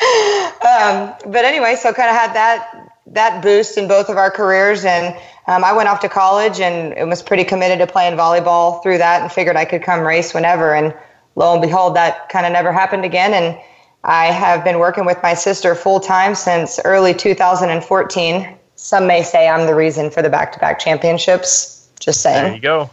[0.66, 4.84] Um, but anyway, so kind of had that that boost in both of our careers,
[4.84, 5.16] and
[5.48, 9.22] um, I went off to college and was pretty committed to playing volleyball through that,
[9.22, 10.74] and figured I could come race whenever.
[10.74, 10.94] And
[11.36, 13.32] lo and behold, that kind of never happened again.
[13.32, 13.58] And
[14.02, 18.56] I have been working with my sister full time since early 2014.
[18.74, 21.88] Some may say I'm the reason for the back-to-back championships.
[22.00, 22.44] Just saying.
[22.44, 22.90] There you go.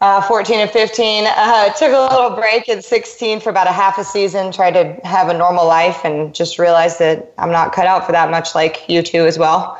[0.00, 1.24] Uh, 14 and 15.
[1.26, 5.06] Uh, took a little break at 16 for about a half a season, tried to
[5.06, 8.54] have a normal life, and just realized that I'm not cut out for that much
[8.54, 9.78] like you two as well.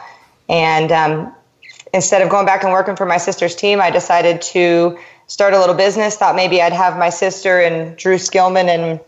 [0.48, 1.35] And um,
[1.94, 5.59] instead of going back and working for my sister's team, I decided to start a
[5.59, 6.16] little business.
[6.16, 9.00] Thought maybe I'd have my sister and Drew Skillman and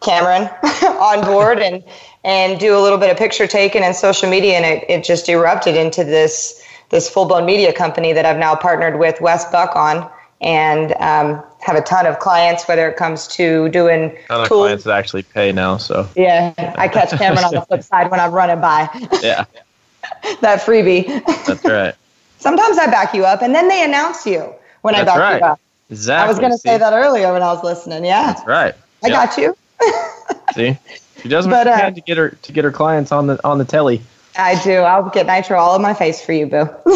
[0.00, 0.50] Cameron
[1.00, 1.82] on board and
[2.24, 5.28] and do a little bit of picture taking and social media, and it, it just
[5.28, 9.74] erupted into this this full blown media company that I've now partnered with Wes Buck
[9.76, 12.66] on, and um, have a ton of clients.
[12.66, 16.88] Whether it comes to doing Other tools, clients that actually pay now, so yeah, I
[16.88, 18.88] catch Cameron on the flip side when I'm running by
[19.22, 19.44] yeah,
[20.40, 21.06] that freebie.
[21.46, 21.94] that's right.
[22.38, 25.40] Sometimes I back you up, and then they announce you when I back right.
[25.40, 25.60] you up.
[25.90, 26.24] Exactly.
[26.24, 28.04] I was going to say that earlier when I was listening.
[28.04, 28.74] Yeah, That's right.
[29.02, 29.26] I Yeah.
[29.26, 29.56] got you.
[30.54, 30.76] See,
[31.22, 33.26] she does what But, she uh, can to get her to get her clients on
[33.26, 34.02] the on the telly.
[34.36, 34.72] I do.
[34.72, 36.58] I'll get nitro all in my face for you, boo.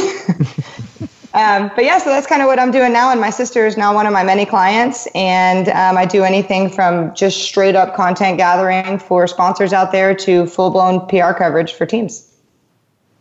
[1.35, 3.13] um, but yeah, so that's kind of what I'm doing now.
[3.13, 5.07] And my sister is now one of my many clients.
[5.15, 10.15] And um, I do anything from just straight up content gathering for sponsors out there
[10.17, 12.28] to full blown PR coverage for teams.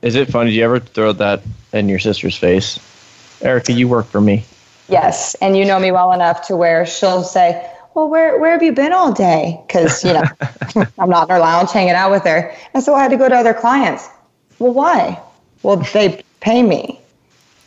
[0.01, 0.51] Is it funny?
[0.51, 1.41] Did you ever throw that
[1.73, 2.79] in your sister's face?
[3.41, 4.45] Erica, you work for me.
[4.89, 5.35] Yes.
[5.35, 8.71] And you know me well enough to where she'll say, well, where, where have you
[8.71, 9.59] been all day?
[9.65, 10.23] Because, you know,
[10.99, 12.53] I'm not in her lounge hanging out with her.
[12.73, 14.07] And so I had to go to other clients.
[14.59, 15.21] Well, why?
[15.63, 17.01] Well, they pay me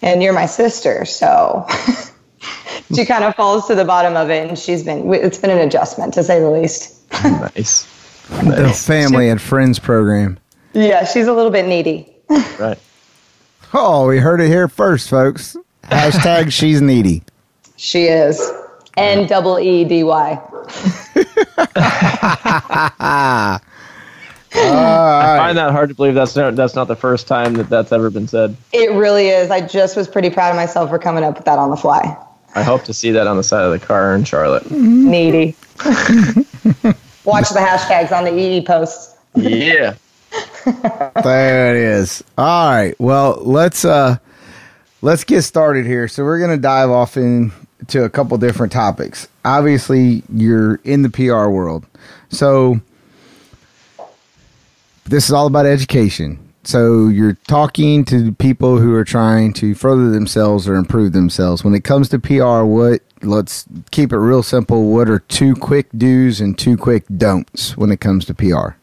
[0.03, 1.05] and you're my sister.
[1.05, 1.67] So
[2.95, 4.49] she kind of falls to the bottom of it.
[4.49, 6.97] And she's been, it's been an adjustment to say the least.
[7.25, 7.83] nice.
[8.29, 10.39] The family and friends program.
[10.73, 12.10] Yeah, she's a little bit needy.
[12.31, 12.79] Right.
[13.75, 15.57] Oh, we heard it here first, folks.
[15.85, 17.23] Hashtag she's needy.
[17.77, 18.41] She is.
[18.97, 20.41] N double E D Y.
[24.53, 26.15] I find that hard to believe.
[26.15, 28.57] That's not, that's not the first time that that's ever been said.
[28.73, 29.51] It really is.
[29.51, 32.17] I just was pretty proud of myself for coming up with that on the fly.
[32.55, 34.69] I hope to see that on the side of the car in Charlotte.
[34.71, 35.55] Needy.
[37.25, 39.17] Watch the hashtags on the EE posts.
[39.37, 39.95] Yeah.
[41.23, 42.25] There it is.
[42.39, 42.99] All right.
[42.99, 44.19] Well, let's uh
[45.03, 46.09] let's get started here.
[46.09, 49.29] So we're gonna dive off into a couple different topics.
[49.45, 51.87] Obviously, you're in the PR world.
[52.31, 52.81] So
[55.05, 56.39] this is all about education.
[56.63, 61.65] So you're talking to people who are trying to further themselves or improve themselves.
[61.65, 64.91] When it comes to PR, what let's keep it real simple.
[64.91, 68.80] What are two quick do's and two quick don'ts when it comes to PR?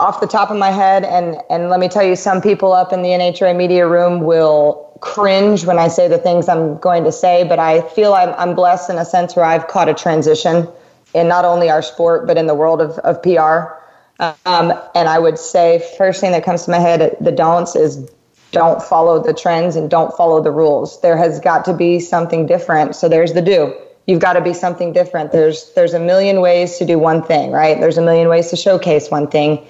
[0.00, 2.92] Off the top of my head, and, and let me tell you, some people up
[2.92, 7.12] in the NHRA media room will cringe when I say the things I'm going to
[7.12, 10.68] say, but I feel I'm, I'm blessed in a sense where I've caught a transition
[11.14, 13.78] in not only our sport, but in the world of, of PR.
[14.20, 18.10] Um, and I would say, first thing that comes to my head, the don'ts is
[18.50, 21.00] don't follow the trends and don't follow the rules.
[21.00, 22.96] There has got to be something different.
[22.96, 23.74] So there's the do.
[24.06, 25.32] You've got to be something different.
[25.32, 27.78] There's there's a million ways to do one thing, right?
[27.78, 29.66] There's a million ways to showcase one thing.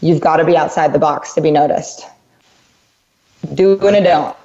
[0.00, 2.06] You've got to be outside the box to be noticed.
[3.54, 4.36] Do and a don't.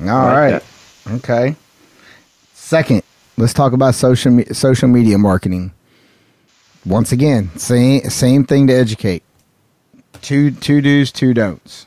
[0.00, 0.62] All right.
[1.10, 1.56] Okay.
[2.54, 3.02] Second,
[3.36, 5.72] let's talk about social me- social media marketing.
[6.84, 9.22] Once again, same same thing to educate.
[10.20, 11.86] Two two do's, two don'ts.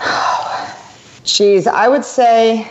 [1.24, 2.70] Geez, I would say,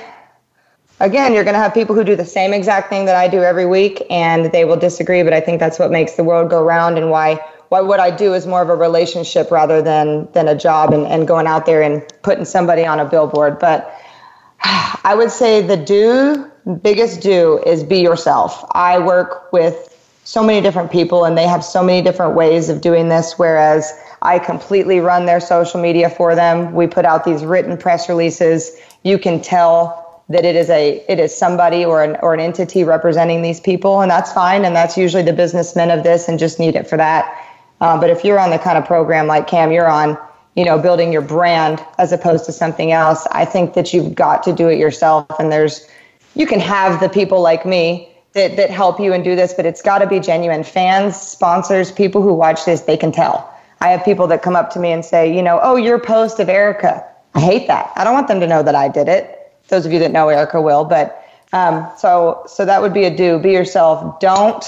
[1.00, 3.44] again, you're going to have people who do the same exact thing that I do
[3.44, 5.22] every week, and they will disagree.
[5.22, 8.12] But I think that's what makes the world go round, and why why what I
[8.12, 11.66] do is more of a relationship rather than than a job, and, and going out
[11.66, 13.60] there and putting somebody on a billboard.
[13.60, 13.94] But
[14.64, 16.52] I would say the do
[16.82, 18.66] biggest do is be yourself.
[18.72, 22.82] I work with so many different people, and they have so many different ways of
[22.82, 26.74] doing this, whereas I completely run their social media for them.
[26.74, 28.78] We put out these written press releases.
[29.04, 32.84] You can tell that it is a it is somebody or an or an entity
[32.84, 34.66] representing these people, and that's fine.
[34.66, 37.47] And that's usually the businessmen of this, and just need it for that.
[37.80, 40.18] Uh, but if you're on the kind of program like Cam, you're on,
[40.56, 43.28] you know, building your brand as opposed to something else.
[43.32, 45.28] I think that you've got to do it yourself.
[45.40, 45.88] And there's
[46.36, 49.66] you can have the people like me that that help you and do this, but
[49.66, 50.64] it's got to be genuine.
[50.64, 53.54] Fans, sponsors, people who watch this, they can tell.
[53.82, 56.40] I have people that come up to me and say, you know, oh, your post
[56.40, 57.06] of Erica.
[57.36, 57.92] I hate that.
[57.96, 59.54] I don't want them to know that I did it.
[59.68, 63.16] Those of you that know Erica will, but um, so so that would be a
[63.16, 63.38] do.
[63.38, 64.20] Be yourself.
[64.20, 64.66] Don't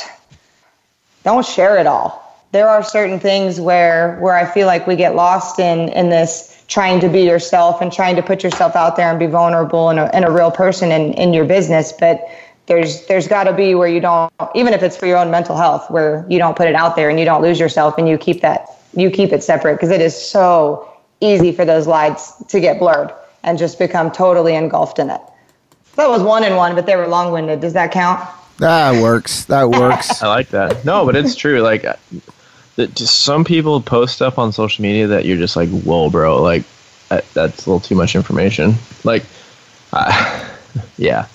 [1.23, 2.28] don't share it all.
[2.51, 6.63] There are certain things where where I feel like we get lost in in this
[6.67, 9.99] trying to be yourself and trying to put yourself out there and be vulnerable and
[9.99, 11.91] a, and a real person in, in your business.
[11.91, 12.27] But
[12.67, 15.57] there's there's got to be where you don't even if it's for your own mental
[15.57, 18.17] health where you don't put it out there and you don't lose yourself and you
[18.17, 20.87] keep that you keep it separate because it is so
[21.21, 23.11] easy for those lights to get blurred
[23.43, 25.21] and just become totally engulfed in it.
[25.95, 27.61] so That was one in one, but they were long winded.
[27.61, 28.27] Does that count?
[28.57, 29.45] That works.
[29.45, 30.21] That works.
[30.23, 30.83] I like that.
[30.83, 31.61] No, but it's true.
[31.61, 31.85] Like,
[32.79, 36.41] that just some people post stuff on social media that you're just like, whoa, bro.
[36.41, 36.63] Like,
[37.09, 38.73] that, that's a little too much information.
[39.03, 39.23] Like,
[39.91, 40.47] uh,
[40.97, 41.27] yeah.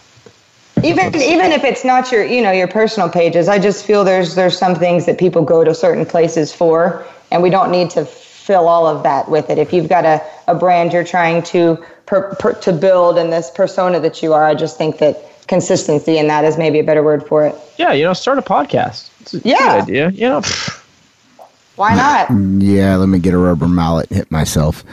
[0.83, 4.35] even even if it's not your you know your personal pages i just feel there's
[4.35, 8.05] there's some things that people go to certain places for and we don't need to
[8.05, 11.77] fill all of that with it if you've got a, a brand you're trying to
[12.07, 15.17] per, per, to build and this persona that you are i just think that
[15.49, 18.43] consistency in that is maybe a better word for it Yeah, you know, start a
[18.43, 19.11] podcast.
[19.21, 19.59] It's a Yeah.
[19.59, 20.11] good idea.
[20.11, 20.43] You know,
[21.77, 22.31] why not
[22.63, 24.85] yeah, let me get a rubber mallet and hit myself.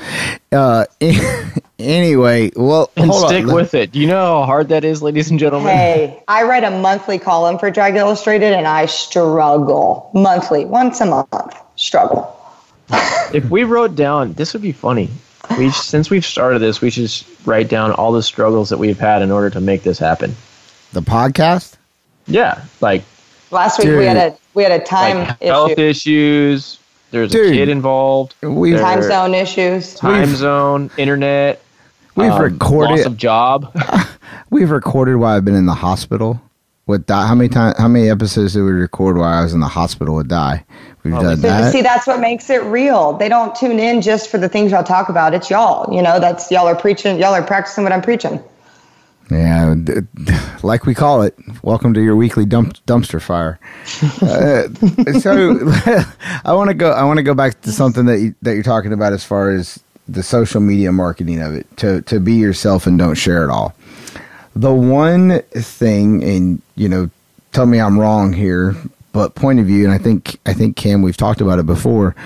[0.52, 0.86] Uh,
[1.80, 3.54] anyway, well, and hold stick on.
[3.54, 3.92] with it.
[3.92, 5.76] Do you know how hard that is, ladies and gentlemen?
[5.76, 11.06] hey i write a monthly column for drag illustrated and i struggle monthly once a
[11.06, 12.38] month struggle
[13.34, 15.10] If we wrote down, this would be funny.
[15.58, 17.10] We since we've started this, we should
[17.46, 20.36] write down all the struggles that we've had in order to make this happen.
[20.92, 21.76] the podcast.
[22.28, 23.04] Yeah, like
[23.52, 26.80] last week we had a we had a time like health issue issues.
[27.12, 27.52] There's Dude.
[27.52, 28.36] a kid involved.
[28.42, 31.62] We time zone issues time We've- zone, internet.
[32.16, 33.76] we've um, recorded loss of job.
[34.50, 36.42] we've recorded while I've been in the hospital
[36.88, 37.28] with Di.
[37.28, 37.78] How many times?
[37.78, 40.64] How many episodes did we record while I was in the hospital with Di?
[41.04, 41.72] We've Oh, done But that.
[41.74, 43.14] See, that's what makes it real.
[43.14, 45.34] They don't tune in just for the things y'all talk about.
[45.34, 45.94] It's y'all.
[45.94, 47.18] You know, that's y'all are preaching.
[47.20, 48.42] Y'all are practicing what I'm preaching.
[49.32, 49.76] Yeah,
[50.62, 51.38] like we call it.
[51.64, 53.62] Welcome to your weekly dump, dumpster fire.
[54.22, 54.68] Uh,
[55.22, 55.58] so
[56.44, 56.92] I want to go.
[56.92, 59.52] I want to go back to something that you, that you're talking about as far
[59.52, 61.66] as the social media marketing of it.
[61.78, 63.74] To to be yourself and don't share it all.
[64.54, 67.10] The one thing, and you know,
[67.54, 68.76] tell me I'm wrong here,
[69.14, 72.18] but point of view, and I think I think Cam, we've talked about it before.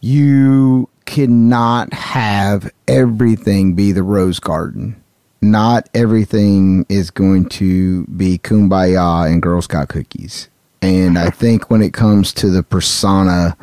[0.00, 4.96] You cannot have everything be the rose garden
[5.40, 10.48] not everything is going to be kumbaya and Girl Scout cookies.
[10.82, 13.56] And I think when it comes to the persona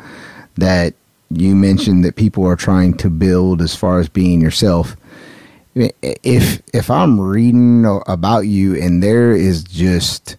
[0.56, 0.94] that
[1.30, 4.96] you mentioned that people are trying to build as far as being yourself,
[5.74, 10.36] if if I'm reading about you and there is just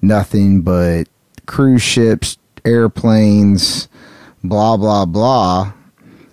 [0.00, 1.08] nothing but
[1.46, 3.88] cruise ships, airplanes,
[4.42, 5.72] blah blah blah,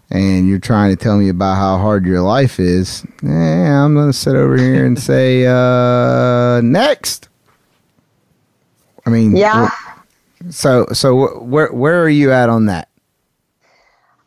[0.10, 4.12] and you're trying to tell me about how hard your life is, eh, I'm going
[4.12, 7.30] to sit over here and say, uh, next.
[9.06, 9.70] I mean, Yeah.
[10.50, 12.90] So, so where where are you at on that?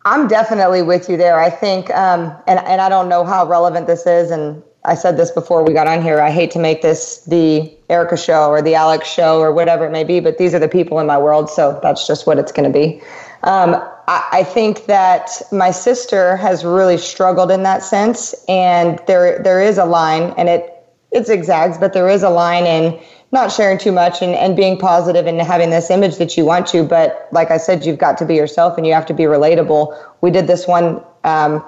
[0.05, 1.39] I'm definitely with you there.
[1.39, 5.17] I think, um, and and I don't know how relevant this is, and I said
[5.17, 6.21] this before we got on here.
[6.21, 9.91] I hate to make this the Erica show or the Alex show or whatever it
[9.91, 12.53] may be, but these are the people in my world, so that's just what it's
[12.53, 13.03] going to be.
[13.43, 13.77] Um,
[14.09, 19.61] I, I think that my sister has really struggled in that sense, and there there
[19.61, 20.75] is a line, and it
[21.13, 24.79] it zigzags, but there is a line in not sharing too much and, and being
[24.79, 26.83] positive and having this image that you want to.
[26.83, 29.97] But like I said, you've got to be yourself and you have to be relatable.
[30.23, 31.65] We did this one, um,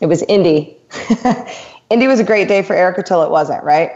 [0.00, 0.76] it was Indy.
[1.90, 3.90] Indy was a great day for Erica till it wasn't, right?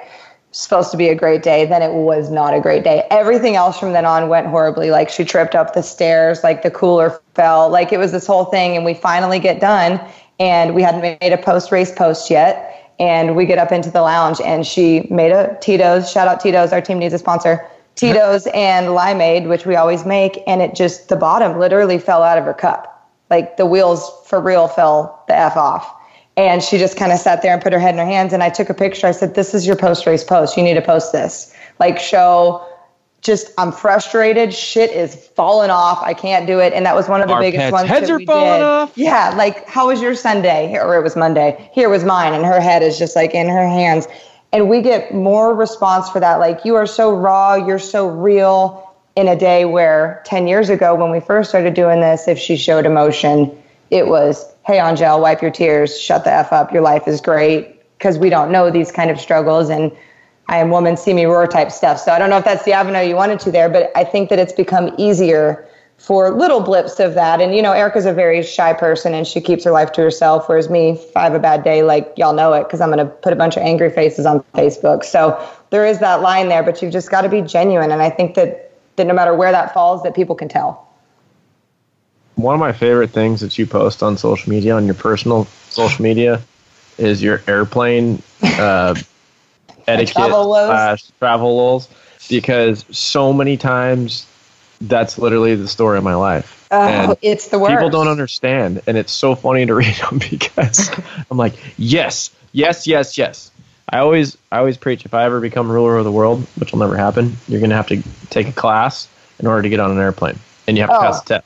[0.57, 3.07] Supposed to be a great day, then it was not a great day.
[3.11, 4.90] Everything else from then on went horribly.
[4.90, 8.45] Like she tripped up the stairs, like the cooler fell, like it was this whole
[8.45, 8.77] thing.
[8.77, 10.01] And we finally get done,
[10.38, 14.03] and we hadn't made a post race post yet and we get up into the
[14.03, 16.11] lounge and she made a Tito's.
[16.11, 17.67] Shout out Tito's, our team needs a sponsor.
[17.97, 22.38] Tito's and limeade, which we always make, and it just the bottom literally fell out
[22.38, 23.09] of her cup.
[23.31, 25.93] Like the wheels for real fell the F off.
[26.37, 28.33] And she just kind of sat there and put her head in her hands.
[28.33, 29.07] And I took a picture.
[29.07, 30.57] I said, This is your post race post.
[30.57, 31.55] You need to post this.
[31.79, 32.66] Like, show
[33.25, 34.53] just, I'm frustrated.
[34.53, 36.03] Shit is falling off.
[36.03, 36.73] I can't do it.
[36.75, 37.88] And that was one of the Our biggest ones.
[37.88, 38.62] heads that are we falling did.
[38.62, 38.92] off?
[38.97, 40.77] Yeah, like how was your Sunday?
[40.77, 41.70] Or it was Monday.
[41.73, 44.07] Here was mine, and her head is just like in her hands.
[44.53, 46.37] And we get more response for that.
[46.37, 48.83] Like you are so raw, you're so real.
[49.16, 52.57] In a day where 10 years ago, when we first started doing this, if she
[52.57, 53.57] showed emotion,
[53.90, 57.70] it was, hey, Angel, wipe your tears, shut the F up, your life is great.
[57.98, 59.70] Because we don't know these kind of struggles.
[59.70, 59.90] And
[60.48, 61.98] I am woman, see me roar type stuff.
[61.98, 64.29] So I don't know if that's the avenue you wanted to there, but I think
[64.29, 67.40] that it's become easier for little blips of that.
[67.40, 70.48] And, you know, Erica's a very shy person and she keeps her life to herself,
[70.48, 72.98] whereas me, if I have a bad day, like y'all know it, because I'm going
[72.98, 75.05] to put a bunch of angry faces on Facebook.
[75.05, 77.90] So there is that line there, but you've just got to be genuine.
[77.90, 80.84] And I think that, that no matter where that falls, that people can tell.
[82.37, 86.03] One of my favorite things that you post on social media, on your personal social
[86.03, 86.42] media,
[86.99, 88.94] is your airplane uh,
[89.87, 91.88] etiquette travel slash travel lulls.
[92.29, 94.27] Because so many times,
[94.81, 96.68] that's literally the story of my life.
[96.70, 97.75] Oh, And it's the worst.
[97.75, 100.90] people don't understand, and it's so funny to read them because
[101.31, 103.51] I'm like, yes, yes, yes, yes.
[103.90, 105.05] I always, I always preach.
[105.05, 107.87] If I ever become ruler of the world, which will never happen, you're gonna have
[107.88, 109.07] to take a class
[109.38, 111.01] in order to get on an airplane, and you have to Oh.
[111.01, 111.44] pass a test.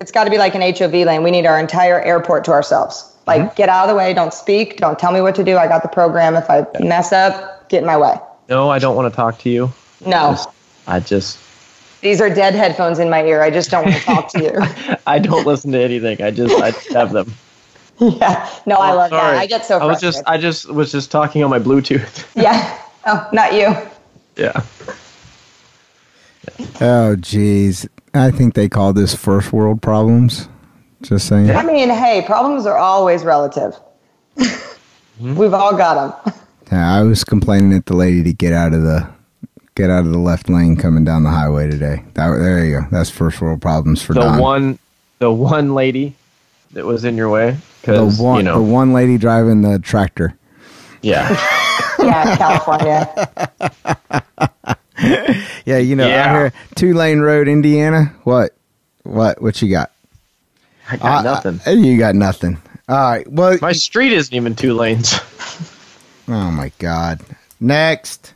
[0.00, 1.22] It's got to be like an HOV lane.
[1.22, 3.06] We need our entire airport to ourselves.
[3.26, 3.54] Like, Mm-hmm.
[3.54, 4.14] get out of the way.
[4.14, 4.78] Don't speak.
[4.78, 5.56] Don't tell me what to do.
[5.58, 6.34] I got the program.
[6.36, 8.14] If I mess up, get in my way.
[8.48, 9.70] No, I don't want to talk to you.
[10.04, 10.48] No, Just-
[10.86, 11.38] I just,
[12.00, 13.42] these are dead headphones in my ear.
[13.42, 14.96] I just don't want to talk to you.
[15.06, 16.20] I don't listen to anything.
[16.22, 17.32] I just, I just have them.
[17.98, 18.48] yeah.
[18.66, 19.32] No, I Oh, love sorry.
[19.36, 19.40] that.
[19.42, 22.26] I get so I was just, I just was just talking on my Bluetooth.
[22.42, 22.78] yeah.
[23.06, 23.76] Oh, not you.
[24.36, 24.62] yeah.
[26.80, 27.86] Oh, geez.
[28.14, 30.48] I think they call this first world problems.
[31.02, 31.50] Just saying.
[31.50, 33.74] I mean, hey, problems are always relative.
[34.36, 35.34] Hmm?
[35.36, 36.34] We've all got them.
[36.72, 39.08] Yeah, I was complaining at the lady to get out of the
[39.74, 42.04] get out of the left lane coming down the highway today.
[42.14, 42.86] That, there you go.
[42.90, 44.38] That's first world problems for The Don.
[44.38, 44.78] one,
[45.20, 46.14] the one lady
[46.72, 47.52] that was in your way,
[47.82, 50.36] the because one, you know, the one lady driving the tractor.
[51.02, 51.28] yeah.
[51.98, 53.12] Yeah, California.
[55.66, 56.24] Yeah, you know, Yeah.
[56.24, 58.14] out here, two lane road, Indiana.
[58.24, 58.54] What,
[59.02, 59.90] what, what you got?
[60.90, 61.60] I got I- nothing.
[61.66, 62.58] I- you got nothing.
[62.88, 63.30] All right.
[63.30, 65.14] Well, My street isn't even two lanes.
[66.28, 67.20] oh my God.
[67.60, 68.32] Next.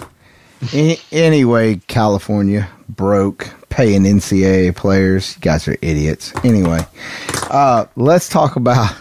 [0.73, 5.35] A- anyway, California broke paying NCAA players.
[5.37, 6.33] You guys are idiots.
[6.45, 6.87] Anyway,
[7.51, 8.95] uh, let's talk about.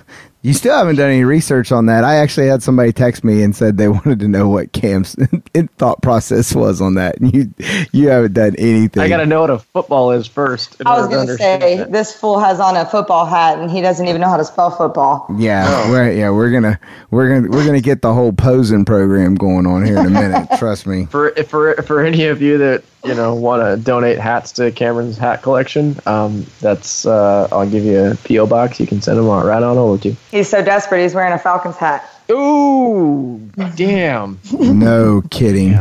[0.44, 2.04] You still haven't done any research on that.
[2.04, 5.16] I actually had somebody text me and said they wanted to know what Cam's
[5.78, 7.18] thought process was on that.
[7.22, 7.54] And you,
[7.94, 9.02] you haven't done anything.
[9.02, 10.82] I got to know what a football is first.
[10.86, 11.92] I was going to say it.
[11.94, 14.70] this fool has on a football hat and he doesn't even know how to spell
[14.70, 15.26] football.
[15.38, 15.90] Yeah, Oh.
[15.92, 16.78] we're yeah we're gonna
[17.10, 20.50] we're gonna we're gonna get the whole posing program going on here in a minute.
[20.60, 21.06] Trust me.
[21.06, 25.18] For for for any of you that you know want to donate hats to Cameron's
[25.18, 28.80] hat collection, um, that's uh, I'll give you a PO box.
[28.80, 30.16] You can send them on, right on over to.
[30.32, 32.10] He's so desperate he's wearing a Falcons hat.
[32.32, 33.38] Ooh,
[33.76, 34.40] damn!
[34.54, 35.78] No kidding.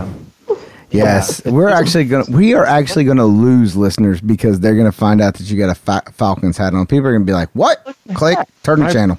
[0.90, 5.34] Yes, we're actually gonna we are actually gonna lose listeners because they're gonna find out
[5.34, 6.86] that you got a fa- Falcons hat on.
[6.86, 9.18] People are gonna be like, "What?" Click, turn the I- channel.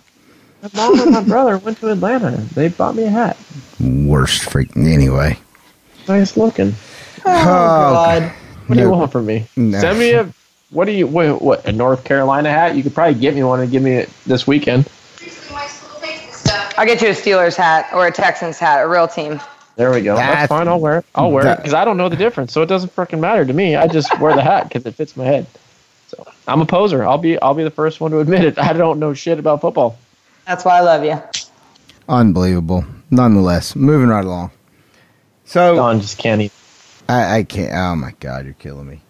[0.62, 2.32] My mom and my brother went to Atlanta.
[2.54, 3.38] They bought me a hat.
[3.82, 5.38] Worst freaking anyway.
[6.08, 6.74] Nice looking.
[7.26, 8.24] Oh, oh God.
[8.68, 9.46] What do you want from me?
[9.56, 9.80] No.
[9.80, 10.30] Send me a.
[10.70, 11.06] What do you?
[11.08, 11.66] What, what?
[11.68, 12.76] A North Carolina hat?
[12.76, 14.88] You could probably get me one and give me it this weekend.
[16.76, 19.40] I'll get you a Steelers hat or a Texans hat, a real team.
[19.76, 20.16] There we go.
[20.16, 20.68] That's- That's fine.
[20.68, 21.06] I'll wear it.
[21.16, 23.54] I'll wear it because I don't know the difference, so it doesn't freaking matter to
[23.54, 23.76] me.
[23.76, 25.46] I just wear the hat because it fits my head.
[26.08, 27.04] So I'm a poser.
[27.04, 27.40] I'll be.
[27.42, 28.58] I'll be the first one to admit it.
[28.60, 29.98] I don't know shit about football.
[30.48, 31.22] That's why I love you.
[32.10, 32.86] Unbelievable.
[33.12, 34.52] Nonetheless, moving right along.
[35.46, 36.52] So Don just can't eat.
[37.10, 37.74] I, I can't.
[37.74, 39.02] Oh my god, you're killing me.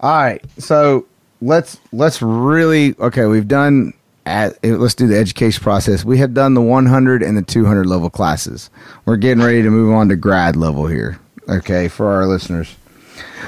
[0.00, 1.06] All right, so
[1.40, 3.26] let's let's really okay.
[3.26, 3.94] We've done.
[4.24, 6.04] At, let's do the education process.
[6.04, 8.70] We have done the 100 and the 200 level classes.
[9.04, 11.18] We're getting ready to move on to grad level here.
[11.48, 12.76] Okay, for our listeners,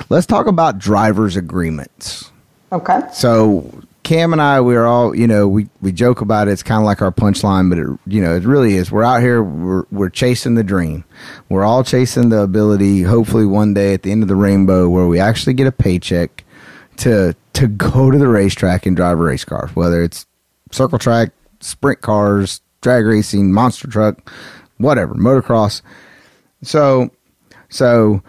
[0.08, 2.32] let's talk about drivers agreements.
[2.72, 3.02] Okay.
[3.12, 6.52] So Cam and I, we're all, you know, we, we joke about it.
[6.52, 8.92] It's kind of like our punchline, but it, you know, it really is.
[8.92, 11.04] We're out here, we're, we're chasing the dream.
[11.48, 15.06] We're all chasing the ability, hopefully one day at the end of the rainbow, where
[15.06, 16.44] we actually get a paycheck
[16.98, 20.26] to, to go to the racetrack and drive a race car, whether it's
[20.70, 21.30] circle track,
[21.60, 24.30] sprint cars, drag racing, monster truck,
[24.76, 25.80] whatever, motocross.
[26.60, 27.10] So,
[27.70, 28.22] so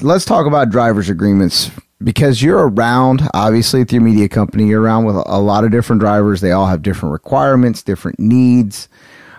[0.00, 1.70] let's talk about drivers agreements
[2.02, 6.00] because you're around obviously with your media company you're around with a lot of different
[6.00, 6.40] drivers.
[6.40, 8.88] They all have different requirements different needs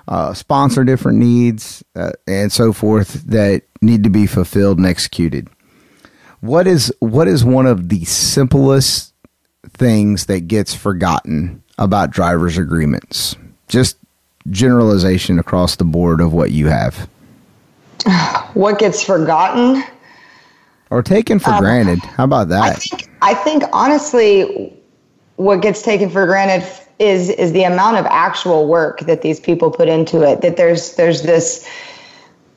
[0.08, 5.48] uh, sponsor different needs uh, and so forth that need to be fulfilled and executed.
[6.42, 9.14] What is what is one of the simplest
[9.70, 13.36] things that gets forgotten about drivers agreements?
[13.68, 13.98] Just
[14.50, 17.10] generalization across the board of what you have.
[18.54, 19.82] What gets forgotten?
[20.92, 22.62] Or taken for um, granted how about that?
[22.62, 24.72] I think I think honestly,
[25.38, 26.70] what gets taken for granted
[27.00, 30.42] is is the amount of actual work that these people put into it.
[30.42, 31.68] That there's there's this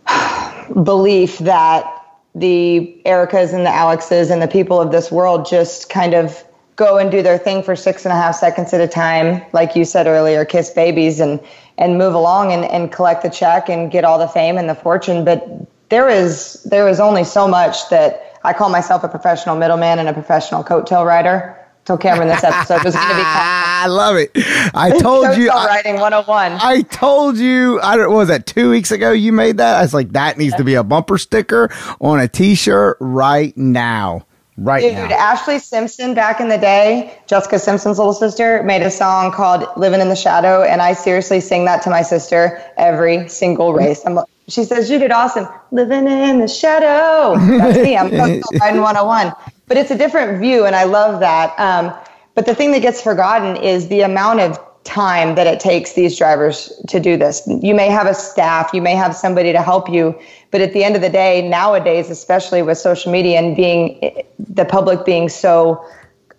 [0.83, 1.91] belief that
[2.35, 6.45] the Ericas and the Alexes and the people of this world just kind of
[6.77, 9.77] go and do their thing for six and a half seconds at a time, like
[9.77, 11.41] you said earlier, kiss babies and
[11.79, 14.75] and move along and, and collect the check and get all the fame and the
[14.75, 15.25] fortune.
[15.25, 15.47] But
[15.95, 20.09] there is there is only so much that I call myself a professional middleman and
[20.09, 21.57] a professional coattail rider.
[21.85, 24.31] Told Cameron this episode was going to be called I love it.
[24.75, 25.51] I told you.
[25.51, 26.53] I, Riding 101.
[26.53, 27.79] I told you.
[27.81, 28.09] I don't.
[28.09, 28.47] What was that?
[28.47, 29.77] Two weeks ago, you made that.
[29.77, 31.71] I was like, that needs to be a bumper sticker
[32.01, 34.27] on a T-shirt right now.
[34.57, 35.35] Right Dude, now.
[35.35, 40.01] Ashlee Simpson back in the day, Jessica Simpson's little sister, made a song called "Living
[40.01, 44.03] in the Shadow," and I seriously sing that to my sister every single race.
[44.07, 44.19] I'm,
[44.49, 47.97] she says, "You did awesome, living in the shadow." That's me.
[47.97, 49.33] I'm Coastal riding 101,
[49.67, 51.59] but it's a different view, and I love that.
[51.59, 51.95] Um,
[52.35, 56.17] but the thing that gets forgotten is the amount of time that it takes these
[56.17, 57.43] drivers to do this.
[57.47, 60.19] You may have a staff, you may have somebody to help you,
[60.51, 64.65] but at the end of the day, nowadays, especially with social media and being the
[64.65, 65.85] public being so,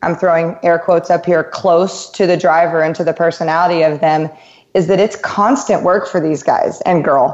[0.03, 3.99] I'm throwing air quotes up here, close to the driver and to the personality of
[3.99, 4.30] them,
[4.76, 7.34] is that it's constant work for these guys and girls.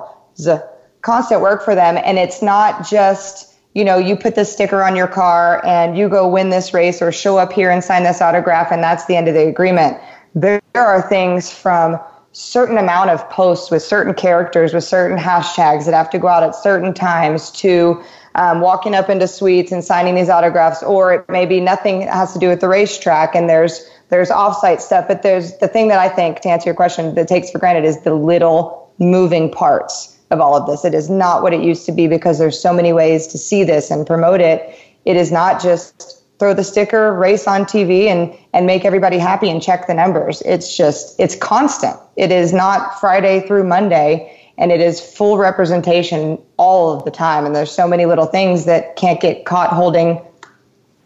[1.02, 1.98] Constant work for them.
[2.04, 6.10] And it's not just, you know, you put this sticker on your car and you
[6.10, 9.16] go win this race or show up here and sign this autograph and that's the
[9.16, 9.98] end of the agreement.
[10.36, 12.00] There are things from
[12.34, 16.44] certain amount of posts with certain characters with certain hashtags that have to go out
[16.44, 18.02] at certain times to
[18.36, 22.32] um, walking up into suites and signing these autographs or it may be nothing has
[22.32, 26.00] to do with the racetrack and there's there's offsite stuff but there's the thing that
[26.00, 30.18] i think to answer your question that takes for granted is the little moving parts
[30.32, 32.73] of all of this it is not what it used to be because there's so
[32.73, 34.75] many ways to see this and promote it
[35.05, 39.47] it is not just throw the sticker, race on TV, and and make everybody happy
[39.47, 40.41] and check the numbers.
[40.41, 41.95] It's just it's constant.
[42.15, 47.45] It is not Friday through Monday, and it is full representation all of the time.
[47.45, 50.19] And there's so many little things that can't get caught holding.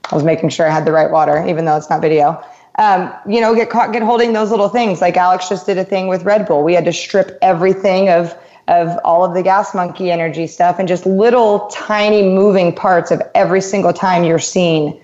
[0.09, 2.41] I was making sure I had the right water, even though it's not video.
[2.80, 5.01] Um, you know, get caught, get holding those little things.
[5.01, 6.63] Like Alex just did a thing with Red Bull.
[6.63, 8.38] We had to strip everything of
[8.68, 13.22] of all of the gas monkey energy stuff and just little tiny moving parts of
[13.36, 14.99] every single time you're seen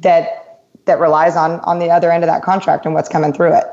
[0.00, 3.54] that that relies on on the other end of that contract and what's coming through
[3.54, 3.64] it.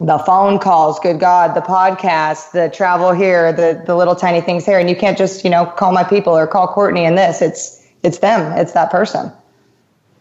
[0.00, 4.66] The phone calls good god the podcast the travel here the the little tiny things
[4.66, 4.78] here.
[4.78, 7.40] And you can't just you know call my people or call courtney and this.
[7.40, 8.52] It's it's them.
[8.58, 9.32] It's that person.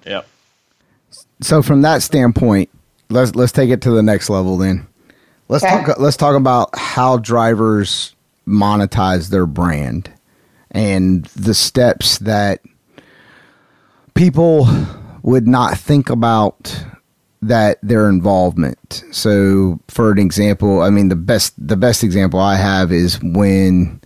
[0.06, 0.28] Yep.
[1.42, 2.70] So from that standpoint,
[3.10, 4.88] let's let's take it to the next level then.
[5.54, 5.84] Let's Okay.
[5.84, 8.16] talk let's talk about how drivers
[8.48, 10.10] monetize their brand
[10.72, 12.62] and the steps that
[14.16, 14.68] people
[15.22, 16.86] would not think about
[17.44, 19.04] that their involvement.
[19.12, 24.02] So for an example, I mean the best the best example I have is when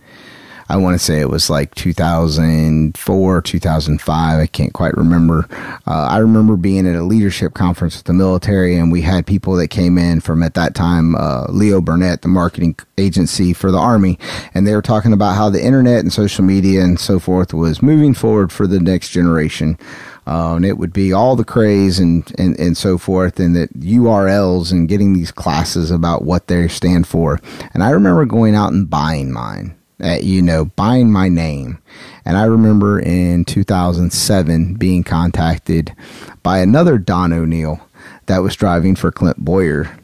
[0.70, 4.40] I want to say it was like 2004, 2005.
[4.40, 5.46] I can't quite remember.
[5.86, 9.54] Uh, I remember being at a leadership conference with the military, and we had people
[9.54, 13.78] that came in from at that time uh, Leo Burnett, the marketing agency for the
[13.78, 14.18] Army,
[14.52, 17.80] and they were talking about how the internet and social media and so forth was
[17.80, 19.78] moving forward for the next generation.
[20.26, 23.72] Uh, and it would be all the craze and, and, and so forth, and that
[23.80, 27.40] URLs and getting these classes about what they stand for.
[27.72, 31.78] And I remember going out and buying mine uh, you know, buying my name.
[32.24, 35.94] And I remember in 2007 being contacted
[36.42, 37.80] by another Don O'Neill
[38.26, 39.96] that was driving for Clint Bowyer.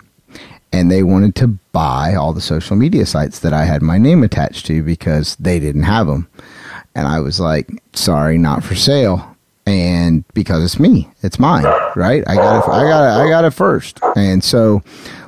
[0.72, 4.24] And they wanted to buy all the social media sites that I had my name
[4.24, 6.28] attached to because they didn't have them.
[6.96, 9.33] And I was like, sorry, not for sale.
[9.66, 11.64] And because it's me, it's mine,
[11.96, 12.22] right?
[12.26, 12.70] I got it.
[12.70, 13.24] I got it.
[13.24, 13.98] I got it first.
[14.14, 14.82] And so,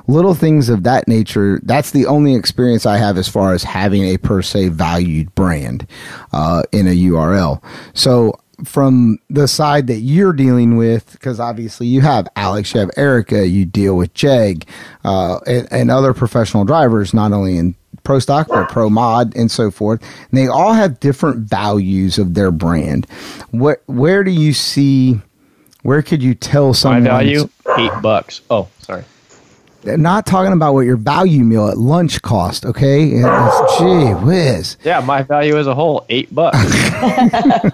[0.07, 1.59] little things of that nature.
[1.63, 5.87] That's the only experience I have as far as having a per se valued brand
[6.31, 7.61] uh, in a URL.
[7.93, 12.91] So from the side that you're dealing with, because obviously you have Alex, you have
[12.97, 14.67] Erica, you deal with Jeg,
[15.03, 17.75] uh, and, and other professional drivers, not only in
[18.07, 20.01] pro stock or pro mod and so forth.
[20.01, 23.05] And they all have different values of their brand.
[23.51, 25.19] What where do you see?
[25.83, 27.03] Where could you tell someone?
[27.03, 28.41] My value eight bucks.
[28.49, 29.03] Oh, sorry.
[29.83, 33.03] not talking about what your value meal at lunch cost, okay?
[33.03, 34.77] It's, gee whiz.
[34.83, 36.57] Yeah, my value as a whole eight bucks.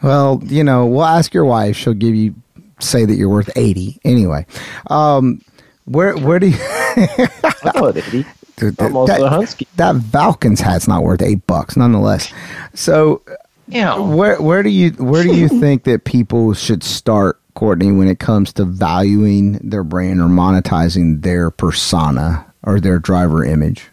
[0.00, 1.76] Well, you know, we'll ask your wife.
[1.76, 2.34] She'll give you
[2.80, 4.46] say that you're worth eighty anyway.
[4.88, 5.40] Um,
[5.86, 6.56] where where do you?
[6.60, 8.24] I call it eighty.
[8.58, 9.66] Dude, Almost that, a husky.
[9.76, 12.32] that Falcons hat's not worth eight bucks, nonetheless.
[12.74, 13.22] So,
[13.68, 13.98] Yeah.
[13.98, 18.18] where where do you where do you think that people should start, Courtney, when it
[18.18, 23.86] comes to valuing their brand or monetizing their persona or their driver image?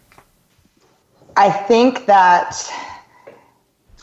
[1.38, 2.55] I think that,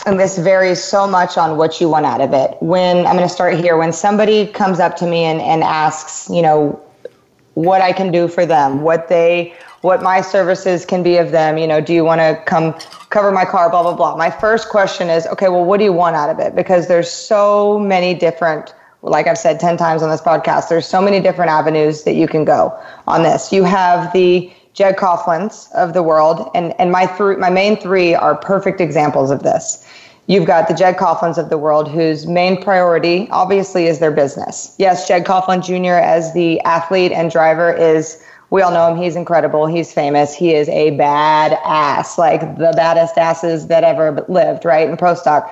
[0.05, 2.57] and this varies so much on what you want out of it.
[2.61, 6.29] When I'm going to start here, when somebody comes up to me and, and asks,
[6.29, 6.79] you know,
[7.55, 11.59] what I can do for them, what they, what my services can be of them,
[11.59, 12.75] you know, do you want to come
[13.11, 14.17] cover my car, blah, blah, blah.
[14.17, 16.57] My first question is, okay, well, what do you want out of it?
[16.57, 21.03] Because there's so many different, like I've said 10 times on this podcast, there's so
[21.03, 22.77] many different avenues that you can go
[23.07, 23.53] on this.
[23.53, 28.15] You have the Jeg Coughlin's of the world, and, and my, th- my main three
[28.15, 29.87] are perfect examples of this.
[30.27, 34.75] You've got the Jeg Coughlin's of the world, whose main priority, obviously, is their business.
[34.79, 36.01] Yes, Jeg Coughlin Jr.
[36.01, 38.23] as the athlete and driver is,
[38.53, 39.03] we all know him.
[39.03, 39.67] He's incredible.
[39.67, 40.35] He's famous.
[40.35, 45.15] He is a bad ass, like the baddest asses that ever lived, right, in pro
[45.15, 45.51] stock.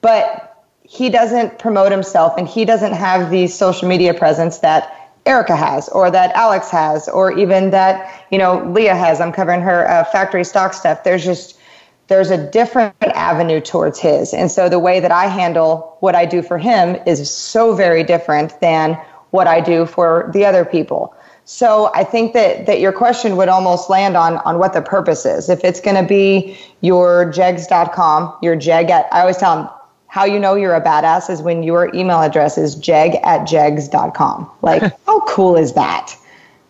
[0.00, 5.56] But he doesn't promote himself and he doesn't have the social media presence that Erica
[5.56, 9.20] has, or that Alex has, or even that you know Leah has.
[9.20, 11.02] I'm covering her uh, factory stock stuff.
[11.02, 11.58] There's just
[12.06, 16.24] there's a different avenue towards his, and so the way that I handle what I
[16.26, 18.94] do for him is so very different than
[19.30, 21.12] what I do for the other people.
[21.46, 25.24] So I think that that your question would almost land on on what the purpose
[25.24, 25.48] is.
[25.48, 29.70] If it's going to be your jegs.com, your jeg at I always tell them
[30.08, 34.50] how you know you're a badass is when your email address is jeg at jegs.com.
[34.62, 36.16] Like, how cool is that?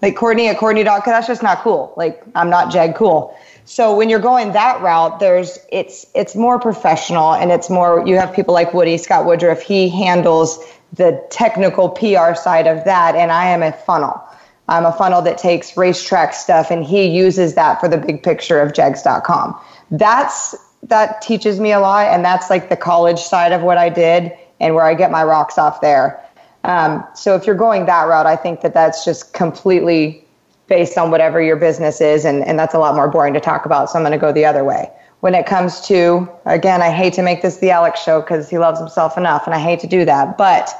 [0.02, 1.94] Like Courtney at Courtney dot that's just not cool.
[1.96, 3.34] Like I'm not Jeg cool.
[3.64, 8.16] So when you're going that route, there's it's it's more professional and it's more you
[8.16, 10.62] have people like Woody, Scott Woodruff, he handles
[10.92, 14.22] the technical PR side of that, and I am a funnel.
[14.68, 18.60] I'm a funnel that takes racetrack stuff and he uses that for the big picture
[18.60, 19.58] of jegs.com.
[19.90, 23.88] That's that teaches me a lot and that's like the college side of what I
[23.88, 26.22] did and where I get my rocks off there.
[26.64, 30.24] Um, so if you're going that route, I think that that's just completely
[30.66, 32.24] based on whatever your business is.
[32.24, 33.90] And, and that's a lot more boring to talk about.
[33.90, 34.90] So I'm going to go the other way.
[35.20, 38.58] When it comes to, again, I hate to make this the Alex show because he
[38.58, 40.36] loves himself enough and I hate to do that.
[40.36, 40.70] But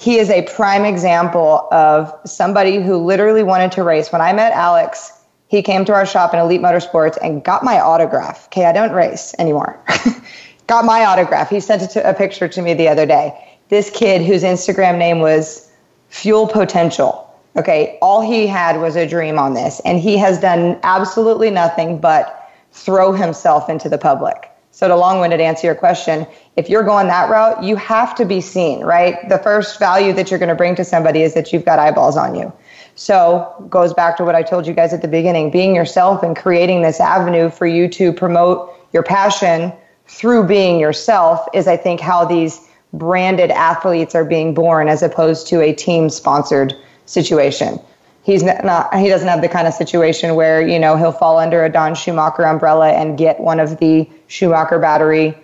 [0.00, 4.10] he is a prime example of somebody who literally wanted to race.
[4.10, 5.12] When I met Alex,
[5.48, 8.46] he came to our shop in Elite Motorsports and got my autograph.
[8.46, 9.78] Okay, I don't race anymore.
[10.68, 11.50] got my autograph.
[11.50, 13.58] He sent a picture to me the other day.
[13.68, 15.70] This kid whose Instagram name was
[16.08, 17.26] Fuel Potential.
[17.56, 21.98] Okay, all he had was a dream on this, and he has done absolutely nothing
[21.98, 24.49] but throw himself into the public.
[24.72, 28.24] So, to long winded answer your question, if you're going that route, you have to
[28.24, 29.28] be seen, right?
[29.28, 32.16] The first value that you're going to bring to somebody is that you've got eyeballs
[32.16, 32.52] on you.
[32.94, 36.36] So, goes back to what I told you guys at the beginning being yourself and
[36.36, 39.72] creating this avenue for you to promote your passion
[40.06, 42.60] through being yourself is, I think, how these
[42.92, 46.74] branded athletes are being born as opposed to a team sponsored
[47.06, 47.80] situation.
[48.22, 51.64] He's not, he doesn't have the kind of situation where, you know, he'll fall under
[51.64, 55.34] a Don Schumacher umbrella and get one of the Schumacher battery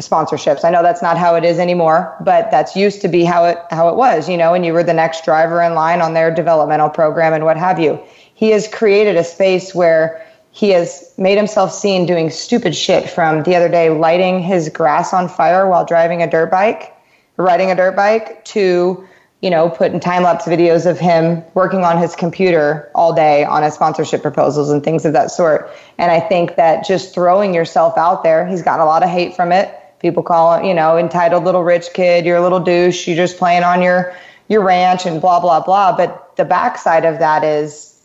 [0.00, 0.64] sponsorships.
[0.64, 3.58] I know that's not how it is anymore, but that's used to be how it
[3.70, 6.32] how it was, you know, and you were the next driver in line on their
[6.32, 8.00] developmental program and what have you.
[8.34, 13.42] He has created a space where he has made himself seen doing stupid shit from
[13.42, 16.94] the other day lighting his grass on fire while driving a dirt bike,
[17.36, 19.06] riding a dirt bike to
[19.44, 23.62] you know, putting time lapse videos of him working on his computer all day on
[23.62, 25.70] his sponsorship proposals and things of that sort.
[25.98, 29.36] And I think that just throwing yourself out there, he's gotten a lot of hate
[29.36, 29.78] from it.
[29.98, 33.36] People call him, you know, entitled little rich kid, you're a little douche, you're just
[33.36, 34.14] playing on your
[34.48, 35.94] your ranch and blah blah blah.
[35.94, 38.02] But the backside of that is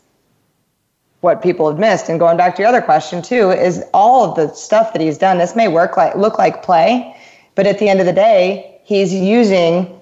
[1.22, 2.10] what people have missed.
[2.10, 5.16] And going back to your other question too, is all of the stuff that he's
[5.16, 5.38] done.
[5.38, 7.16] This may work like look like play,
[7.54, 9.99] but at the end of the day, he's using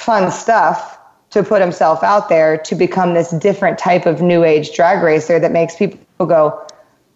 [0.00, 0.98] fun stuff
[1.28, 5.38] to put himself out there to become this different type of new age drag racer
[5.38, 6.66] that makes people go,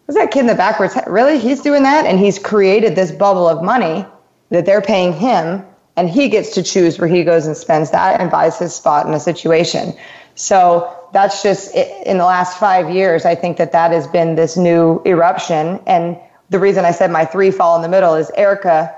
[0.07, 0.95] was that kid in the backwards?
[1.07, 1.39] Really?
[1.39, 2.05] He's doing that?
[2.05, 4.05] And he's created this bubble of money
[4.51, 5.64] that they're paying him,
[5.97, 9.07] and he gets to choose where he goes and spends that and buys his spot
[9.07, 9.95] in a situation.
[10.35, 14.59] So that's just in the last five years, I think that that has been this
[14.59, 15.80] new eruption.
[15.87, 16.18] And
[16.51, 18.95] the reason I said my three fall in the middle is Erica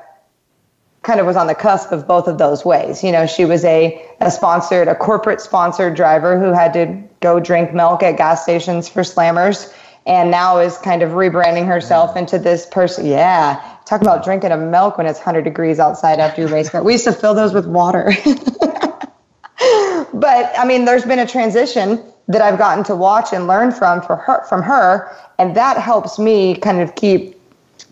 [1.03, 3.05] kind of was on the cusp of both of those ways.
[3.05, 7.39] You know, she was a, a sponsored, a corporate sponsored driver who had to go
[7.41, 9.73] drink milk at gas stations for slammers
[10.07, 12.19] and now is kind of rebranding herself mm.
[12.19, 13.07] into this person.
[13.07, 13.61] Yeah.
[13.85, 16.83] Talk about drinking a milk when it's 100 degrees outside after your race car.
[16.83, 18.13] We used to fill those with water.
[20.15, 24.03] but I mean, there's been a transition that I've gotten to watch and learn from
[24.03, 27.36] for her, from her, and that helps me kind of keep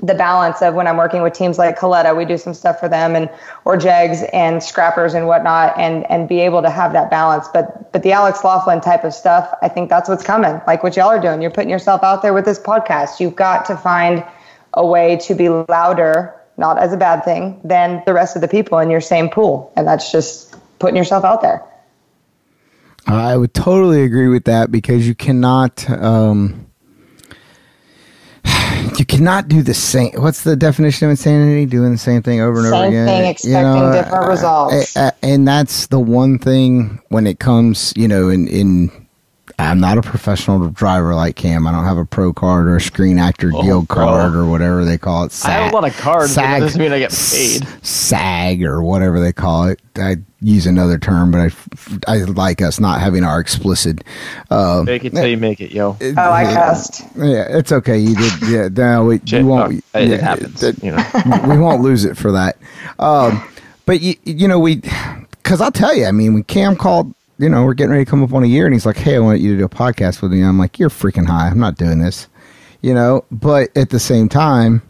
[0.06, 2.88] the balance of when I'm working with teams like Kalitta, we do some stuff for
[2.88, 3.30] them and
[3.64, 7.48] or Jegs and scrappers and whatnot and and be able to have that balance.
[7.52, 10.60] But but the Alex Laughlin type of stuff, I think that's what's coming.
[10.66, 11.40] Like what y'all are doing.
[11.40, 13.20] You're putting yourself out there with this podcast.
[13.20, 14.24] You've got to find
[14.74, 18.48] a way to be louder, not as a bad thing, than the rest of the
[18.48, 19.72] people in your same pool.
[19.76, 21.64] And that's just putting yourself out there.
[23.06, 26.66] I would totally agree with that because you cannot um
[29.04, 30.12] you cannot do the same.
[30.14, 31.66] What's the definition of insanity?
[31.66, 33.06] Doing the same thing over and Same over again.
[33.06, 34.96] thing, expecting different results.
[34.96, 39.03] uh, and that's the one thing when it comes, you know, in in.
[39.58, 41.66] I'm not a professional driver like Cam.
[41.66, 44.06] I don't have a pro card or a screen actor guild bro.
[44.06, 45.32] card or whatever they call it.
[45.32, 47.66] SAG, I have a lot of cards, but that SAG, doesn't mean I get paid.
[47.84, 49.80] SAG or whatever they call it.
[49.96, 51.52] I use another term, but
[52.06, 54.02] I, I like us not having our explicit.
[54.50, 55.96] Uh, Make it till you make it, yo.
[56.00, 57.02] Oh, I cussed.
[57.16, 57.98] yeah, it's okay.
[57.98, 58.32] You did.
[58.48, 59.84] Yeah, no, we, Shit, you won't.
[59.94, 61.48] oh, it happens, that- you know.
[61.48, 62.56] we won't lose it for that.
[62.98, 63.42] Um,
[63.86, 64.76] but you, you know, we,
[65.30, 68.10] because I'll tell you, I mean, when Cam called, you know, we're getting ready to
[68.10, 69.68] come up on a year, and he's like, "Hey, I want you to do a
[69.68, 71.48] podcast with me." I'm like, "You're freaking high.
[71.48, 72.28] I'm not doing this,"
[72.80, 73.24] you know.
[73.30, 74.82] But at the same time,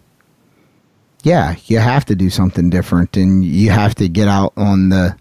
[1.23, 5.17] yeah, you have to do something different, and you have to get out on the,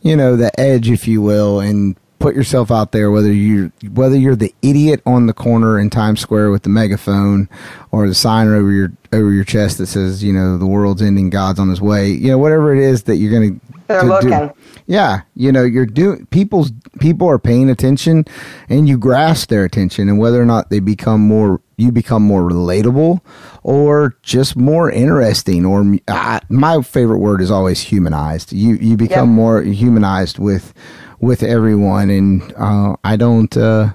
[0.00, 3.10] you know, the edge, if you will, and put yourself out there.
[3.10, 7.48] Whether you whether you're the idiot on the corner in Times Square with the megaphone,
[7.90, 11.30] or the sign over your over your chest that says, you know, the world's ending,
[11.30, 12.08] God's on his way.
[12.10, 14.30] You know, whatever it is that you're going They're to looking.
[14.30, 14.52] do.
[14.86, 18.24] Yeah, you know, you're doing people's people are paying attention,
[18.68, 22.42] and you grasp their attention, and whether or not they become more, you become more
[22.42, 23.20] relatable,
[23.62, 28.52] or just more interesting, or uh, my favorite word is always humanized.
[28.52, 29.36] You you become Yep.
[29.36, 30.74] more humanized with
[31.22, 33.56] with everyone, and uh, I don't.
[33.56, 33.92] Uh,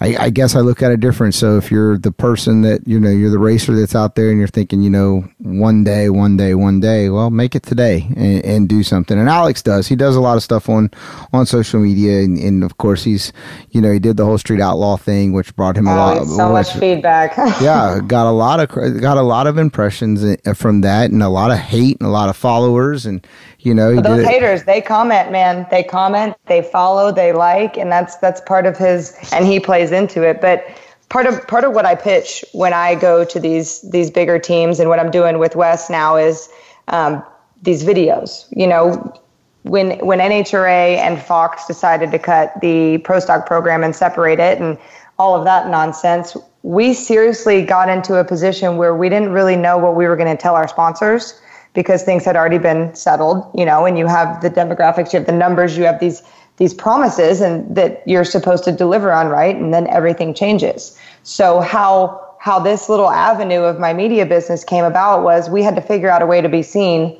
[0.00, 1.34] I, I guess I look at it different.
[1.34, 4.38] So if you're the person that you know, you're the racer that's out there, and
[4.38, 8.44] you're thinking, you know, one day, one day, one day, well, make it today and,
[8.44, 9.18] and do something.
[9.18, 9.86] And Alex does.
[9.86, 10.90] He does a lot of stuff on
[11.32, 13.32] on social media, and, and of course, he's,
[13.70, 16.16] you know, he did the whole street outlaw thing, which brought him a lot.
[16.16, 17.36] Of Oh, so much feedback.
[17.60, 21.28] yeah, got a lot of got a lot of impressions uh, from that, and a
[21.28, 23.24] lot of hate and a lot of followers, and
[23.60, 24.28] you know, he But did those it.
[24.28, 25.66] haters, they comment, man.
[25.70, 29.90] They comment, they follow, they like, and that's that's part of his and he plays
[29.94, 30.40] into it.
[30.40, 30.66] But
[31.08, 34.80] part of part of what I pitch when I go to these these bigger teams
[34.80, 36.48] and what I'm doing with Wes now is
[36.88, 37.22] um,
[37.62, 38.46] these videos.
[38.50, 39.14] You know,
[39.62, 44.60] when when NHRA and Fox decided to cut the pro stock program and separate it
[44.60, 44.78] and
[45.18, 49.78] all of that nonsense, we seriously got into a position where we didn't really know
[49.78, 51.40] what we were going to tell our sponsors
[51.74, 55.26] because things had already been settled, you know, and you have the demographics, you have
[55.26, 56.22] the numbers, you have these
[56.56, 59.56] these promises and that you're supposed to deliver on, right?
[59.56, 60.98] And then everything changes.
[61.22, 65.74] So how how this little avenue of my media business came about was we had
[65.76, 67.18] to figure out a way to be seen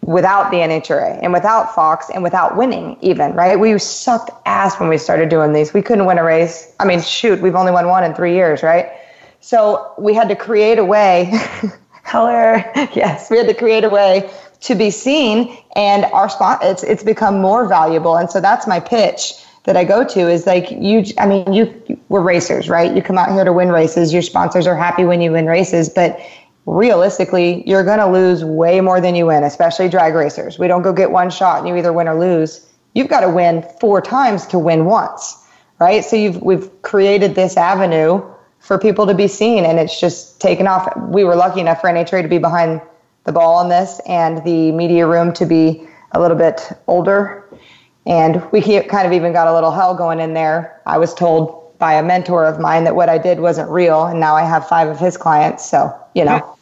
[0.00, 3.60] without the NHRA and without Fox and without winning even, right?
[3.60, 5.74] We sucked ass when we started doing these.
[5.74, 6.72] We couldn't win a race.
[6.80, 8.90] I mean, shoot, we've only won one in 3 years, right?
[9.40, 11.30] So we had to create a way
[12.14, 12.62] Hello.
[12.94, 17.02] Yes, we had to create a way to be seen, and our spot it's it's
[17.02, 18.16] become more valuable.
[18.16, 19.32] And so that's my pitch
[19.64, 21.04] that I go to is like you.
[21.18, 22.94] I mean, you we're racers, right?
[22.94, 24.12] You come out here to win races.
[24.12, 26.20] Your sponsors are happy when you win races, but
[26.66, 30.56] realistically, you're going to lose way more than you win, especially drag racers.
[30.56, 32.64] We don't go get one shot and you either win or lose.
[32.94, 35.44] You've got to win four times to win once,
[35.80, 36.04] right?
[36.04, 38.22] So you've we've created this avenue
[38.64, 40.90] for people to be seen and it's just taken off.
[40.96, 42.80] We were lucky enough for NHRA to be behind
[43.24, 47.44] the ball on this and the media room to be a little bit older.
[48.06, 50.80] And we kind of even got a little hell going in there.
[50.86, 54.18] I was told by a mentor of mine that what I did wasn't real and
[54.18, 55.68] now I have five of his clients.
[55.68, 56.56] So, you know,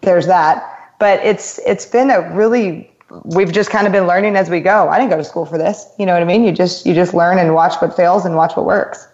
[0.00, 0.94] there's that.
[0.98, 2.90] But it's it's been a really
[3.22, 4.88] we've just kind of been learning as we go.
[4.88, 5.86] I didn't go to school for this.
[5.96, 6.42] You know what I mean?
[6.42, 9.06] You just you just learn and watch what fails and watch what works.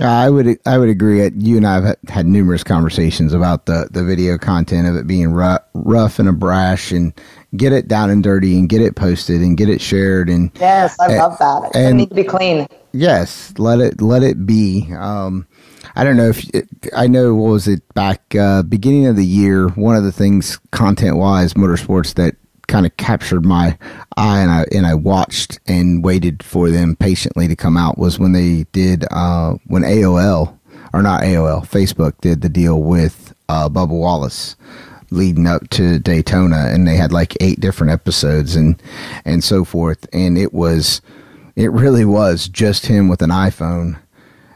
[0.00, 1.28] I would I would agree.
[1.36, 5.32] You and I have had numerous conversations about the, the video content of it being
[5.32, 7.12] rough, rough and a brash, and
[7.56, 10.96] get it down and dirty, and get it posted, and get it shared, and Yes,
[10.98, 11.70] I and- love that.
[11.74, 12.66] It and- need to be clean.
[12.92, 14.88] yes, let it let it be.
[14.96, 15.46] Um,
[15.94, 16.48] I don't know if
[16.96, 19.68] I know what was it back uh, beginning of the year.
[19.68, 22.36] One of the things content wise, motorsports that
[22.72, 23.76] kind of captured my
[24.16, 28.18] eye and I and I watched and waited for them patiently to come out was
[28.18, 30.58] when they did uh, when AOL
[30.94, 34.56] or not AOL Facebook did the deal with uh, Bubba Wallace
[35.10, 38.82] leading up to Daytona and they had like eight different episodes and
[39.26, 40.06] and so forth.
[40.14, 41.02] And it was
[41.56, 43.98] it really was just him with an iPhone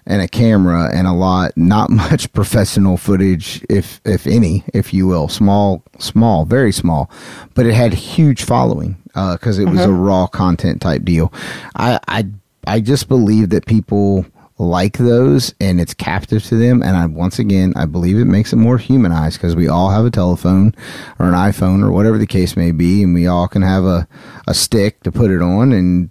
[0.06, 5.06] and a camera and a lot not much professional footage if if any if you
[5.06, 5.28] will.
[5.28, 7.10] Small small very small.
[7.54, 10.00] But it had huge following uh, because it was a mm-hmm.
[10.00, 11.32] raw content type deal.
[11.74, 12.26] I, I
[12.66, 14.26] i just believe that people
[14.58, 16.82] like those and it's captive to them.
[16.82, 20.04] And i once again i believe it makes it more humanized because we all have
[20.04, 20.74] a telephone
[21.18, 24.08] or an iphone or whatever the case may be and we all can have a,
[24.46, 26.10] a stick to put it on and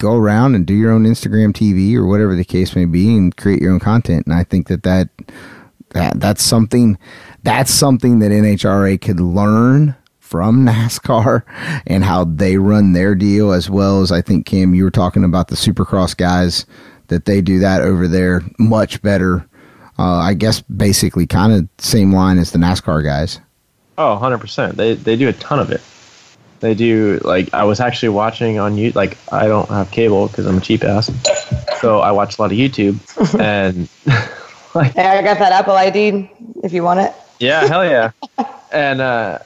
[0.00, 3.36] go around and do your own Instagram TV or whatever the case may be and
[3.36, 4.26] create your own content.
[4.26, 5.08] And I think that that,
[5.90, 6.98] that that's something
[7.42, 11.42] that's something that NHRA could learn from NASCAR
[11.86, 15.24] and how they run their deal as well as I think Kim you were talking
[15.24, 16.66] about the Supercross guys
[17.08, 19.46] that they do that over there much better.
[19.98, 23.38] Uh, I guess basically kind of same line as the NASCAR guys.
[23.98, 24.76] Oh, 100%.
[24.76, 25.82] They they do a ton of it.
[26.60, 30.46] They do like I was actually watching on you like I don't have cable because
[30.46, 31.10] I'm a cheap ass.
[31.80, 32.98] So I watch a lot of YouTube
[33.40, 33.88] and
[34.74, 36.30] like Hey, I got that Apple ID
[36.62, 37.14] if you want it.
[37.38, 38.12] yeah, hell yeah.
[38.72, 39.38] And uh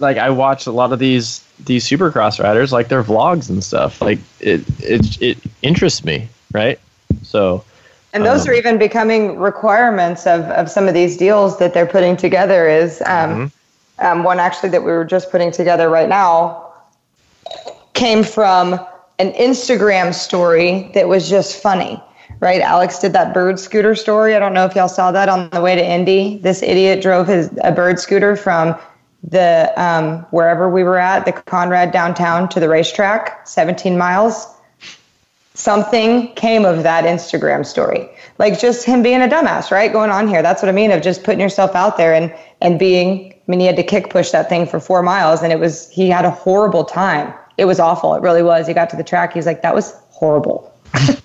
[0.00, 4.00] like I watch a lot of these these supercross riders like their vlogs and stuff.
[4.00, 6.80] Like it it it interests me, right?
[7.22, 7.64] So
[8.12, 12.16] And those are even becoming requirements of, of some of these deals that they're putting
[12.16, 12.66] together.
[12.66, 13.52] Is um,
[14.00, 16.72] um, one actually that we were just putting together right now
[17.94, 18.74] came from
[19.18, 22.02] an Instagram story that was just funny.
[22.38, 24.34] Right, Alex did that bird scooter story.
[24.34, 26.38] I don't know if y'all saw that on the way to Indy.
[26.38, 28.74] This idiot drove his a bird scooter from
[29.22, 34.46] the um, wherever we were at, the Conrad downtown, to the racetrack, 17 miles
[35.60, 38.08] something came of that Instagram story.
[38.38, 39.92] Like just him being a dumbass, right?
[39.92, 40.42] Going on here.
[40.42, 43.60] That's what I mean of just putting yourself out there and and being I mean
[43.60, 46.24] he had to kick push that thing for 4 miles and it was he had
[46.24, 47.32] a horrible time.
[47.56, 48.14] It was awful.
[48.14, 48.66] It really was.
[48.66, 49.32] He got to the track.
[49.32, 50.72] He was like that was horrible.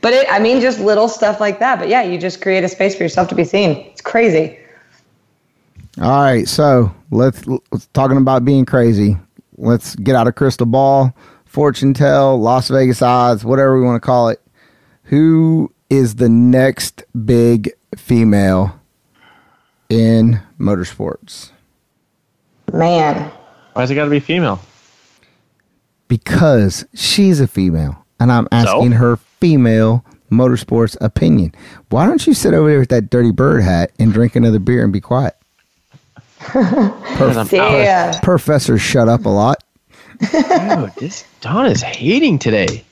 [0.00, 1.78] But it, I mean, just little stuff like that.
[1.78, 3.76] But yeah, you just create a space for yourself to be seen.
[3.86, 4.58] It's crazy.
[6.00, 9.16] All right, so let's, let's talking about being crazy.
[9.58, 11.14] Let's get out of crystal ball,
[11.44, 14.40] fortune tell, Las Vegas odds, whatever we want to call it.
[15.04, 18.79] Who is the next big female
[19.90, 21.50] in motorsports?
[22.72, 23.32] Man, Why
[23.74, 24.60] Why's it got to be female?
[26.08, 31.54] Because she's a female, and I'm asking her female motorsports opinion.
[31.90, 34.82] Why don't you sit over there with that dirty bird hat and drink another beer
[34.82, 35.36] and be quiet?
[37.20, 38.18] Because I'm yeah.
[38.22, 39.62] Professor, shut up a lot.
[40.20, 42.82] Dude, this Don is hating today.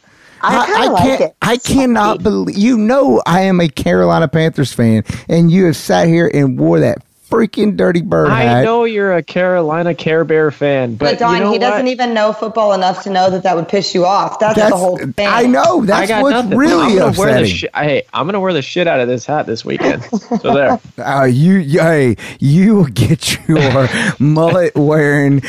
[0.40, 1.20] I like can't.
[1.20, 1.36] it.
[1.42, 2.56] I cannot believe.
[2.56, 6.80] You know, I am a Carolina Panthers fan, and you have sat here and wore
[6.80, 8.64] that freaking dirty bird I hat.
[8.64, 12.14] know you're a Carolina Care Bear fan, but, But Don, you know he doesn't even
[12.14, 14.38] know football enough to know that that would piss you off.
[14.38, 15.28] That's, That's, the whole thing.
[15.28, 15.82] I know.
[15.82, 16.52] I That's got what's nothing.
[16.52, 17.70] I'm really gonna wear the upsetting.
[17.74, 20.04] Hey, I'm gonna wear the shit out of this hat this weekend.
[20.04, 20.80] So there.
[20.98, 25.40] Uh, you, you- hey, you will get your mullet wearing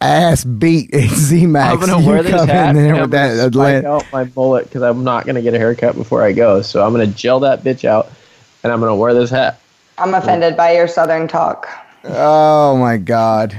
[0.00, 1.74] ass beat at Z Max.
[1.74, 3.88] I'm gonna you wear this hat in and there I'm with gonna that spike Atlanta.
[3.90, 6.62] out my mullet because I'm not gonna get a haircut before I go.
[6.62, 8.10] So I'm gonna gel that bitch out,
[8.64, 9.59] and I'm gonna wear this hat.
[10.00, 11.68] I'm offended by your southern talk.
[12.04, 13.56] Oh my god.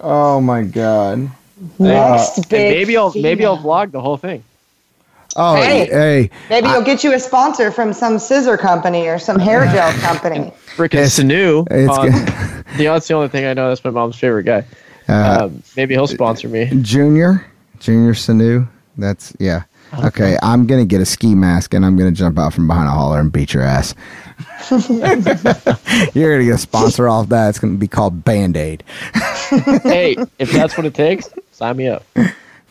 [0.00, 1.30] Oh my god.
[1.78, 4.44] Next And big maybe I'll maybe I'll vlog the whole thing.
[5.36, 5.86] Oh Hey.
[5.86, 9.90] hey, Maybe you'll get you a sponsor from some scissor company or some hair gel
[10.00, 10.52] company.
[10.76, 11.66] Freaking It's- Sanu.
[11.70, 12.64] it's on- good.
[12.76, 13.68] the that's the only thing I know.
[13.68, 14.64] That's my mom's favorite guy.
[15.08, 16.70] Uh, um, maybe he'll sponsor me.
[16.82, 17.44] Junior,
[17.80, 18.66] Junior Sanu.
[18.96, 19.62] That's yeah.
[20.02, 22.92] Okay, I'm gonna get a ski mask and I'm gonna jump out from behind a
[22.92, 23.94] holler and beat your ass.
[26.14, 27.50] You're gonna get a sponsor off that.
[27.50, 28.82] It's gonna be called Band Aid.
[29.82, 32.04] hey, if that's what it takes, sign me up.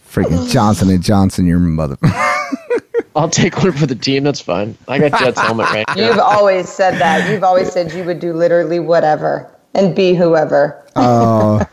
[0.10, 1.98] Freaking Johnson and Johnson, your mother.
[3.16, 4.24] I'll take one for the team.
[4.24, 4.78] That's fine.
[4.88, 7.30] I got Jet's helmet right You've always said that.
[7.30, 10.84] You've always said you would do literally whatever and be whoever.
[10.96, 11.64] Oh,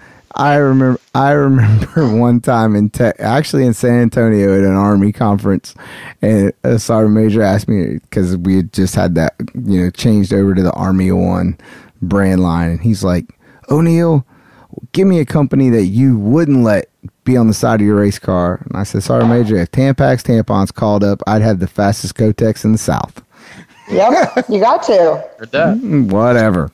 [0.41, 0.99] I remember.
[1.15, 5.75] I remember one time in te- actually in San Antonio at an army conference,
[6.23, 10.33] and a sergeant major asked me because we had just had that you know changed
[10.33, 11.59] over to the Army One
[12.01, 13.27] brand line, and he's like,
[13.71, 14.25] "O'Neill,
[14.93, 16.89] give me a company that you wouldn't let
[17.25, 20.23] be on the side of your race car." And I said, "Sergeant Major, if Tampax
[20.23, 23.23] tampons called up, I'd have the fastest Kotex in the South."
[23.91, 25.23] Yep, you got to.
[25.39, 25.77] Heard that.
[25.77, 26.71] Mm-hmm, whatever.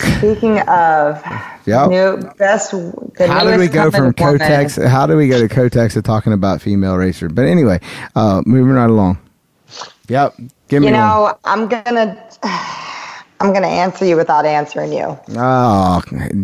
[0.00, 1.22] Speaking of
[1.66, 1.88] Yep.
[1.90, 4.14] new best, the How did newest we go from woman.
[4.14, 4.86] Kotex?
[4.88, 7.28] How do we go to Kotex to talking about female racer?
[7.28, 7.80] But anyway,
[8.16, 9.18] uh, moving right along.
[10.08, 10.34] Yep,
[10.68, 15.04] give me You know, I'm gonna, I'm gonna answer you without answering you.
[15.08, 15.36] one.
[15.36, 16.00] Oh,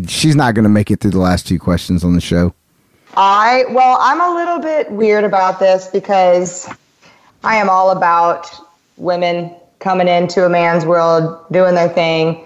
[0.07, 2.53] she's not going to make it through the last two questions on the show.
[3.17, 6.69] I well, I'm a little bit weird about this because
[7.45, 8.51] I am all about
[8.97, 12.45] women coming into a man's world, doing their thing.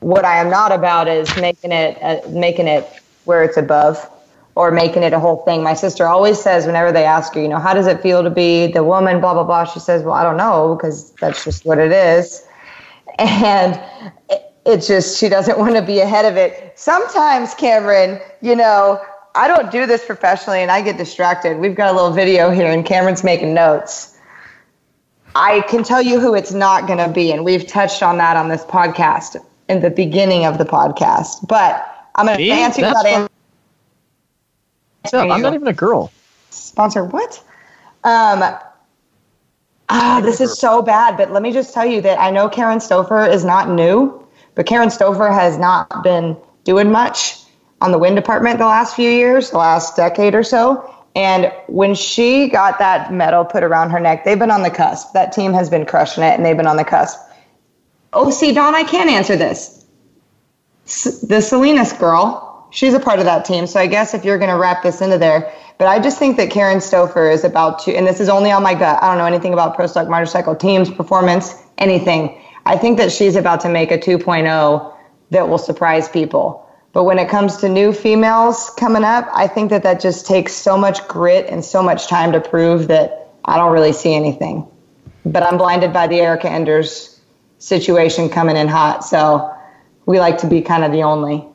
[0.00, 2.88] What I am not about is making it uh, making it
[3.24, 4.08] where it's above
[4.54, 5.62] or making it a whole thing.
[5.62, 8.30] My sister always says whenever they ask her, you know, how does it feel to
[8.30, 9.64] be the woman, blah blah blah.
[9.64, 12.44] She says, well, I don't know because that's just what it is,
[13.18, 13.80] and
[14.30, 16.72] it, it's just she doesn't want to be ahead of it.
[16.78, 19.00] Sometimes, Cameron, you know,
[19.34, 21.58] I don't do this professionally and I get distracted.
[21.58, 24.16] We've got a little video here and Cameron's making notes.
[25.34, 28.36] I can tell you who it's not going to be, and we've touched on that
[28.36, 29.36] on this podcast
[29.68, 31.46] in the beginning of the podcast.
[31.46, 33.30] But I'm going to answer that.
[35.12, 36.10] No, I'm not even a girl.
[36.50, 37.42] sponsor what?
[38.04, 38.42] Um,
[39.88, 42.78] ah, this is so bad, but let me just tell you that I know Karen
[42.78, 47.38] Stoffer is not new, but Karen Stoffer has not been doing much
[47.80, 50.94] on the wind department the last few years, the last decade or so.
[51.14, 55.12] And when she got that medal put around her neck, they've been on the cusp.
[55.14, 57.18] That team has been crushing it, and they've been on the cusp.
[58.12, 59.84] Oh, see, Don, I can't answer this.
[60.86, 63.66] S- the Salinas girl, she's a part of that team.
[63.66, 66.36] So I guess if you're going to wrap this into there, but I just think
[66.38, 69.02] that Karen Stoffer is about to, and this is only on my gut.
[69.02, 72.40] I don't know anything about pro stock motorcycle teams, performance, anything.
[72.66, 74.94] I think that she's about to make a 2.0
[75.30, 76.66] that will surprise people.
[76.92, 80.52] But when it comes to new females coming up, I think that that just takes
[80.54, 84.66] so much grit and so much time to prove that I don't really see anything.
[85.24, 87.17] But I'm blinded by the Erica Enders
[87.58, 89.04] situation coming in hot.
[89.04, 89.54] So
[90.06, 91.46] we like to be kind of the only.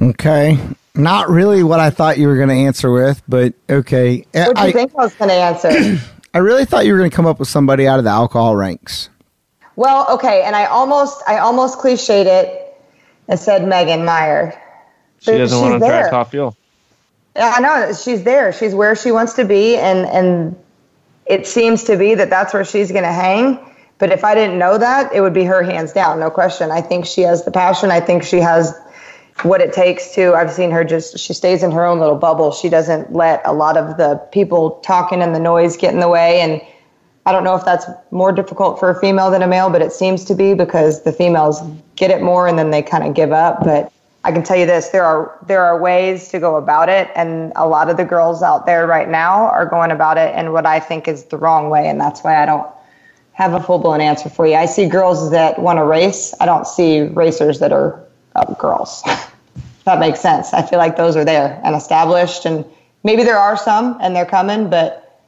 [0.00, 0.58] Okay,
[0.94, 4.26] not really what I thought you were going to answer with, but okay.
[4.42, 5.70] What do you I, think I was going to answer?
[6.34, 8.54] I really thought you were going to come up with somebody out of the alcohol
[8.56, 9.10] ranks.
[9.76, 12.76] well, okay, and I almost I almost cliched it
[13.28, 14.60] and said Megan Meyer.
[15.20, 15.90] She But doesn't want to there.
[16.02, 16.56] drive top fuel.
[17.36, 18.52] I know she's there.
[18.52, 20.56] She's where she wants to be, and and
[21.26, 23.58] it seems to be that that's where she's going to hang.
[23.98, 26.70] But if I didn't know that, it would be her hands down, no question.
[26.70, 27.90] I think she has the passion.
[27.90, 28.78] I think she has
[29.42, 30.34] what it takes to.
[30.34, 31.18] I've seen her just.
[31.18, 32.52] She stays in her own little bubble.
[32.52, 36.08] She doesn't let a lot of the people talking and the noise get in the
[36.08, 36.40] way.
[36.40, 36.60] And
[37.26, 39.92] I don't know if that's more difficult for a female than a male, but it
[39.92, 41.60] seems to be because the females
[41.96, 43.64] get it more and then they kind of give up.
[43.64, 43.92] But
[44.24, 47.52] I can tell you this: there are there are ways to go about it, and
[47.56, 50.66] a lot of the girls out there right now are going about it in what
[50.66, 52.68] I think is the wrong way, and that's why I don't
[53.38, 54.56] have a full blown answer for you.
[54.56, 56.34] I see girls that want to race.
[56.40, 59.02] I don't see racers that are uh, girls.
[59.84, 60.52] That makes sense.
[60.52, 62.62] I feel like those are there and established, and
[63.04, 65.24] maybe there are some and they're coming, but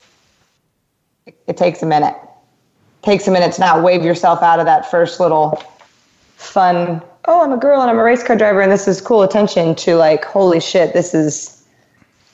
[1.46, 2.14] it takes a minute.
[3.00, 5.62] takes a minute to not wave yourself out of that first little
[6.36, 7.00] fun.
[7.24, 9.74] Oh, I'm a girl and I'm a race car driver, and this is cool attention.
[9.76, 11.64] To like, holy shit, this is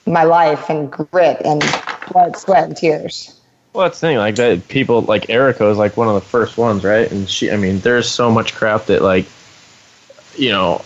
[0.05, 1.63] my life and grit and
[2.11, 3.36] blood, sweat, and tears.
[3.77, 4.17] Well, that's the thing.
[4.17, 7.11] Like that, people like Erica is like one of the first ones, right?
[7.11, 9.27] And she, I mean, there's so much crap that like,
[10.35, 10.83] you know,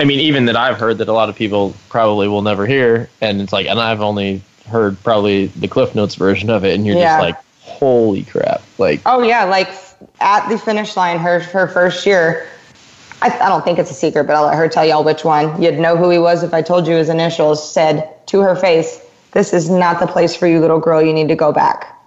[0.00, 3.08] I mean, even that I've heard that a lot of people probably will never hear,
[3.20, 6.84] and it's like, and I've only heard probably the Cliff Notes version of it, and
[6.84, 7.06] you're Yeah.
[7.06, 8.62] just like, holy crap!
[8.78, 9.70] Like, Oh yeah, like
[10.20, 12.48] at the finish line, her her first year.
[13.20, 15.62] I, I don't think it's a secret, but I'll let her tell y'all which one.
[15.62, 17.72] You'd know who he was if I told you his initials.
[17.72, 19.00] Said to her face,
[19.32, 21.02] "This is not the place for you, little girl.
[21.02, 21.98] You need to go back.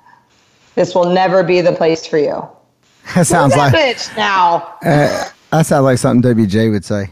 [0.75, 2.47] This will never be the place for you."
[3.13, 4.73] That sounds that like bitch now.
[4.81, 7.09] that sounds like something WJ would say.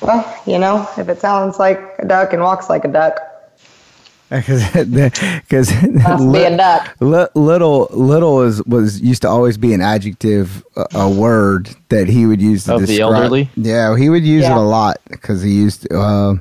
[0.00, 3.18] Well, you know, if it sounds like a duck and walks like a duck,
[4.28, 6.94] Because must be a duck.
[7.00, 12.26] little little is was used to always be an adjective, a, a word that he
[12.26, 13.14] would use to Of the describe.
[13.14, 13.50] elderly?
[13.56, 14.52] Yeah, he would use Yeah.
[14.52, 15.90] it a lot because he used.
[15.90, 16.34] Uh,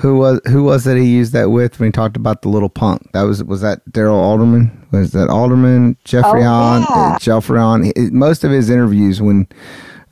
[0.00, 2.68] who was who was it he used that with when he talked about the little
[2.68, 3.10] punk?
[3.12, 4.86] That was was that Darrell Alderman?
[4.92, 6.80] Was that Alderman Jeffrey Oh, Hahn?
[6.88, 6.96] yeah.
[7.14, 7.84] Uh, Jeffrey Hahn.
[7.84, 9.46] He- Most of his interviews when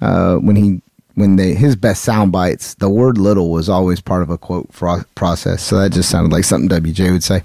[0.00, 0.80] uh, when he
[1.14, 4.72] when they his best sound bites, the word "little" was always part of a quote
[4.72, 5.62] fro- process.
[5.62, 7.42] So that just sounded like something WJ would say.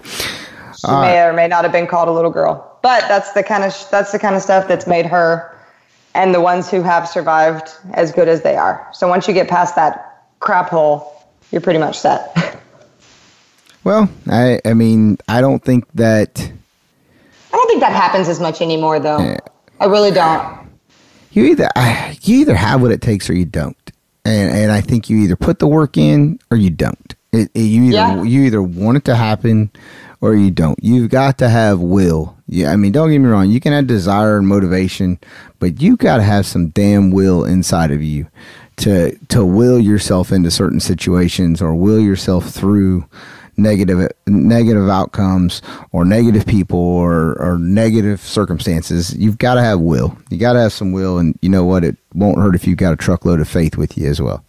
[0.78, 3.64] She may or may not have been called a little girl, but that's the kind
[3.64, 5.50] of that's the kind of stuff that's made her
[6.14, 8.86] and the ones who have survived as good as they are.
[8.94, 11.10] So once you get past that crap hole,
[11.52, 12.36] you're pretty much set.
[13.84, 18.62] Well, I I mean I don't think that I don't think that happens as much
[18.62, 19.36] anymore, though.
[19.80, 20.70] I really don't.
[21.32, 21.70] you either
[22.22, 23.76] you either have what it takes or you don't,
[24.24, 27.14] and and I think you either put the work in or you don't.
[27.34, 28.24] It, it- you either Yeah.
[28.24, 29.70] you either want it to happen
[30.22, 30.80] or you don't.
[30.82, 32.38] You've got to have will.
[32.48, 33.50] Yeah, I mean, don't get me wrong.
[33.50, 35.20] You can have desire and motivation,
[35.60, 38.28] but you got to have some damn will inside of you
[38.78, 43.06] to to will yourself into certain situations or will yourself through
[43.58, 45.62] negative negative outcomes
[45.92, 50.18] or negative people or or negative circumstances you've got to have will.
[50.30, 51.84] You got to have some will and you know what?
[51.84, 54.44] It won't hurt if you've got a truckload of faith with you as well.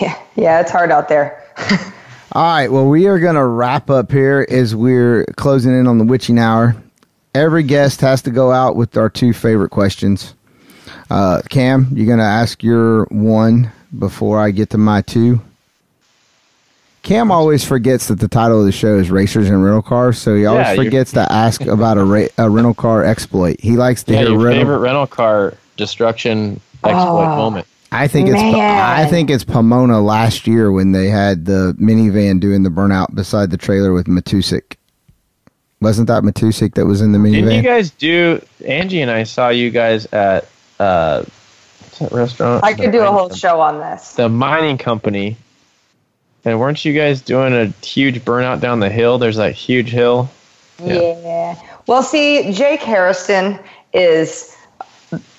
[0.00, 1.44] Yeah, yeah, it's hard out there.
[2.32, 5.98] all right well we are going to wrap up here as we're closing in on
[5.98, 6.76] the witching hour.
[7.34, 10.34] Every guest has to go out with our two favorite questions
[11.10, 15.40] uh, cam you're going to ask your one before i get to my two
[17.02, 20.34] Cam always forgets that the title of the show is Racers and Rental Cars, so
[20.36, 23.58] he always Yeah, forgets to ask about a, ra- a rental car exploit.
[23.58, 24.60] He likes to yeah, hear your rental.
[24.60, 27.36] favorite rental car destruction exploit Oh.
[27.36, 27.66] moment.
[27.90, 28.54] I think it's Man.
[28.54, 33.50] I think it's Pomona last year when they had the minivan doing the burnout beside
[33.50, 34.76] the trailer with Matusik.
[35.80, 37.32] Wasn't that Matusik that was in the minivan?
[37.46, 38.44] Didn't you guys do?
[38.66, 40.46] Angie and I saw you guys at
[40.80, 41.24] uh,
[42.10, 42.64] restaurant?
[42.64, 44.14] I could do a whole com- show on this.
[44.14, 45.36] The mining company.
[46.44, 49.18] And weren't you guys doing a huge burnout down the hill?
[49.18, 50.30] There's that huge hill.
[50.82, 51.60] Yeah.
[51.86, 53.58] Well, see, Jake Harrison
[53.92, 54.56] is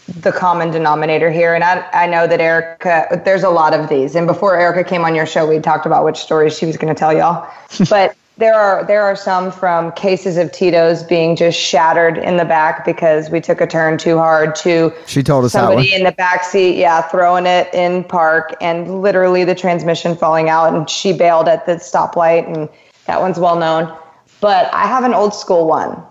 [0.07, 1.55] the common denominator here.
[1.55, 4.15] And I, I know that Erica, there's a lot of these.
[4.15, 6.93] And before Erica came on your show, we talked about which stories she was going
[6.93, 7.49] to tell y'all.
[7.89, 12.43] but there are there are some from cases of Tito's being just shattered in the
[12.43, 16.11] back because we took a turn too hard to She told us somebody in the
[16.11, 21.13] back seat, yeah, throwing it in park and literally the transmission falling out and she
[21.13, 22.67] bailed at the stoplight and
[23.05, 23.95] that one's well known.
[24.41, 26.01] But I have an old school one.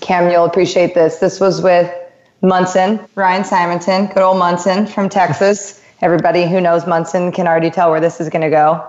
[0.00, 1.18] Cam, you'll appreciate this.
[1.18, 1.94] This was with
[2.40, 5.82] Munson, Ryan Simonton, good old Munson from Texas.
[6.00, 8.84] Everybody who knows Munson can already tell where this is going to go.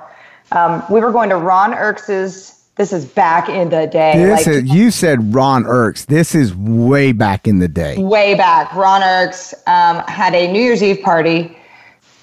[0.54, 2.53] Um, we were going to Ron Erx's.
[2.76, 4.14] This is back in the day.
[4.18, 6.06] This like- is, you said Ron Erks.
[6.08, 7.98] This is way back in the day.
[8.02, 11.56] way back, Ron Erks um, had a New Year's Eve party,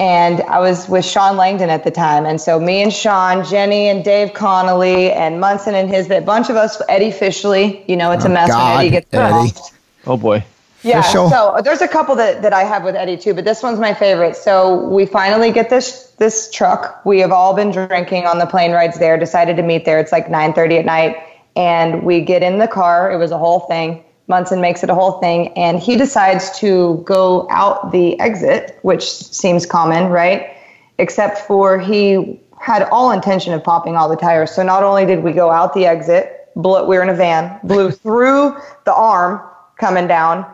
[0.00, 2.26] and I was with Shawn Langdon at the time.
[2.26, 6.50] And so me and Sean, Jenny and Dave Connolly, and Munson and his a bunch
[6.50, 7.88] of us, Eddie Fishley.
[7.88, 9.24] You know, it's a mess Oh, God, when Eddie gets Eddie.
[9.26, 9.58] involved.
[10.06, 10.44] Oh boy.
[10.82, 13.62] Yeah, so uh, there's a couple that, that I have with Eddie too, but this
[13.62, 14.34] one's my favorite.
[14.34, 17.04] So we finally get this this truck.
[17.04, 19.18] We have all been drinking on the plane rides there.
[19.18, 19.98] Decided to meet there.
[19.98, 21.16] It's like 9:30 at night,
[21.54, 23.12] and we get in the car.
[23.12, 24.04] It was a whole thing.
[24.26, 29.10] Munson makes it a whole thing, and he decides to go out the exit, which
[29.10, 30.56] seems common, right?
[30.98, 34.50] Except for he had all intention of popping all the tires.
[34.52, 37.58] So not only did we go out the exit, blew, we were in a van,
[37.64, 39.40] blew through the arm
[39.78, 40.46] coming down,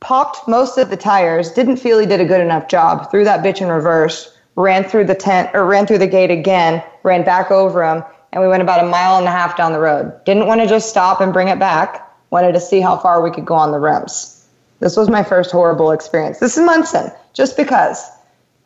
[0.00, 3.44] popped most of the tires, didn't feel he did a good enough job, threw that
[3.44, 7.50] bitch in reverse, ran through the tent or ran through the gate again, ran back
[7.50, 10.12] over him, and we went about a mile and a half down the road.
[10.24, 13.30] Didn't want to just stop and bring it back, wanted to see how far we
[13.30, 14.46] could go on the rims.
[14.80, 16.38] This was my first horrible experience.
[16.38, 18.04] This is Munson, just because.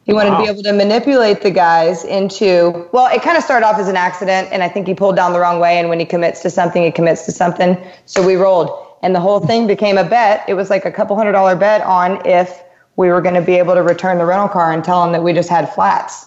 [0.04, 3.64] He wanted to be able to manipulate the guys into, well, it kind of started
[3.64, 5.78] off as an accident, and I think he pulled down the wrong way.
[5.78, 7.76] And when he commits to something, he commits to something.
[8.06, 8.89] So we rolled.
[9.02, 10.44] And the whole thing became a bet.
[10.48, 12.62] It was like a couple hundred dollar bet on if
[12.96, 15.22] we were going to be able to return the rental car and tell them that
[15.22, 16.26] we just had flats.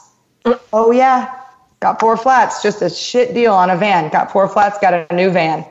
[0.71, 1.39] Oh, yeah.
[1.79, 2.63] Got four flats.
[2.63, 4.09] Just a shit deal on a van.
[4.09, 5.65] Got four flats, got a new van.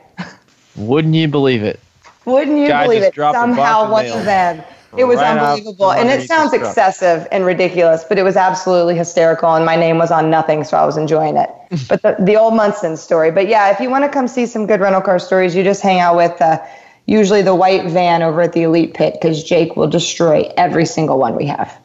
[0.75, 1.79] Wouldn't you believe it?
[2.25, 3.15] Wouldn't you Guy believe it?
[3.15, 4.63] Somehow box of one of them.
[4.97, 5.91] It was right unbelievable.
[5.91, 9.53] And it sounds excessive and ridiculous, but it was absolutely hysterical.
[9.55, 11.49] And my name was on nothing, so I was enjoying it.
[11.89, 13.31] but the, the old Munson story.
[13.31, 15.81] But yeah, if you want to come see some good rental car stories, you just
[15.81, 16.63] hang out with uh,
[17.05, 21.19] usually the white van over at the Elite Pit because Jake will destroy every single
[21.19, 21.77] one we have.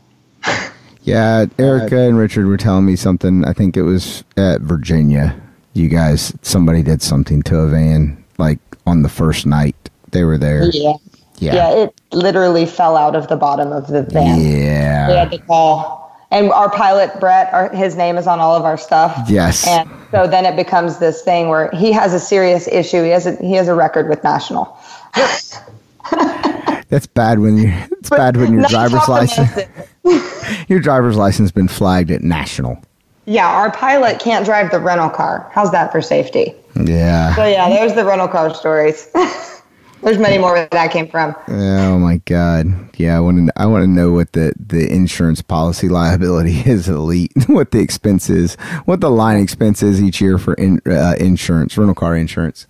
[1.03, 3.45] Yeah, Erica and Richard were telling me something.
[3.45, 5.41] I think it was at Virginia.
[5.73, 9.77] You guys, somebody did something to a van like on the first night
[10.11, 10.71] they were there.
[10.71, 10.95] Yeah.
[11.39, 11.55] Yeah.
[11.55, 14.41] Yeah, it literally fell out of the bottom of the van.
[14.41, 15.09] Yeah.
[15.09, 15.99] We had to call.
[16.31, 19.17] And our pilot, Brett, our, his name is on all of our stuff.
[19.31, 19.67] Yes.
[19.67, 23.03] And so then it becomes this thing where he has a serious issue.
[23.03, 24.77] He has a, he has a record with National.
[26.89, 27.73] That's bad when you.
[27.93, 29.51] It's bad when your driver's license.
[30.69, 32.83] Your driver's license been flagged at national.
[33.27, 35.51] Yeah, our pilot can't drive the rental car.
[35.53, 36.55] How's that for safety?
[36.83, 37.35] Yeah.
[37.35, 39.07] So yeah, there's the rental car stories.
[40.03, 41.35] there's many more where that came from.
[41.49, 42.67] Oh my god.
[42.99, 43.53] Yeah, I want to.
[43.61, 46.89] I want to know what the the insurance policy liability is.
[46.89, 47.33] Elite.
[47.49, 48.55] What the expense is.
[48.87, 52.67] What the line expense is each year for in, uh, insurance, rental car insurance.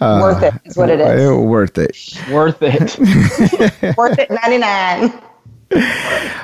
[0.00, 1.96] Worth it is what it Uh, worth it.
[2.30, 2.98] Worth it.
[3.96, 5.12] Worth it 99.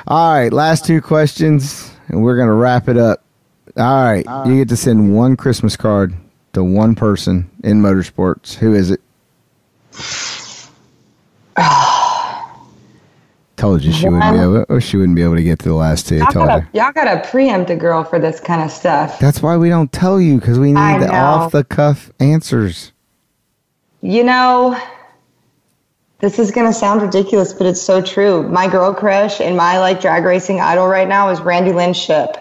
[0.07, 3.23] All right, last two questions, and we're gonna wrap it up.
[3.77, 6.13] All right, you get to send one Christmas card
[6.53, 8.53] to one person in motorsports.
[8.55, 9.01] Who is it?
[13.57, 14.65] Told you she wouldn't be able.
[14.67, 16.17] Or she wouldn't be able to get to the last two.
[16.17, 16.69] Y'all Told gotta, her.
[16.73, 19.17] y'all gotta preempt a girl for this kind of stuff.
[19.17, 22.91] That's why we don't tell you because we need I the off the cuff answers.
[24.05, 24.79] You know,
[26.19, 28.47] this is gonna sound ridiculous, but it's so true.
[28.47, 32.37] My girl crush and my like drag racing idol right now is Randy Lynn Shipp.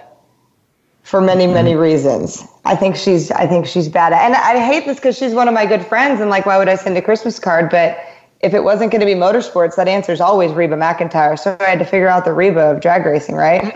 [1.04, 1.80] For many, many mm-hmm.
[1.80, 2.44] reasons.
[2.66, 4.12] I think she's I think she's bad.
[4.12, 6.68] And I hate this because she's one of my good friends and like why would
[6.68, 7.70] I send a Christmas card?
[7.70, 7.98] But
[8.40, 11.38] if it wasn't gonna be motorsports, that answer is always Reba McEntire.
[11.38, 13.74] So I had to figure out the Reba of drag racing, right?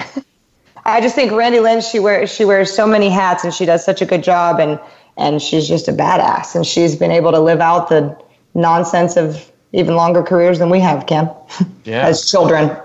[0.84, 3.82] I just think Randy Lynn, she wears she wears so many hats and she does
[3.82, 4.78] such a good job and
[5.18, 8.16] and she's just a badass and she's been able to live out the
[8.54, 11.28] nonsense of even longer careers than we have, Kim.
[11.84, 12.06] Yeah.
[12.06, 12.76] As children.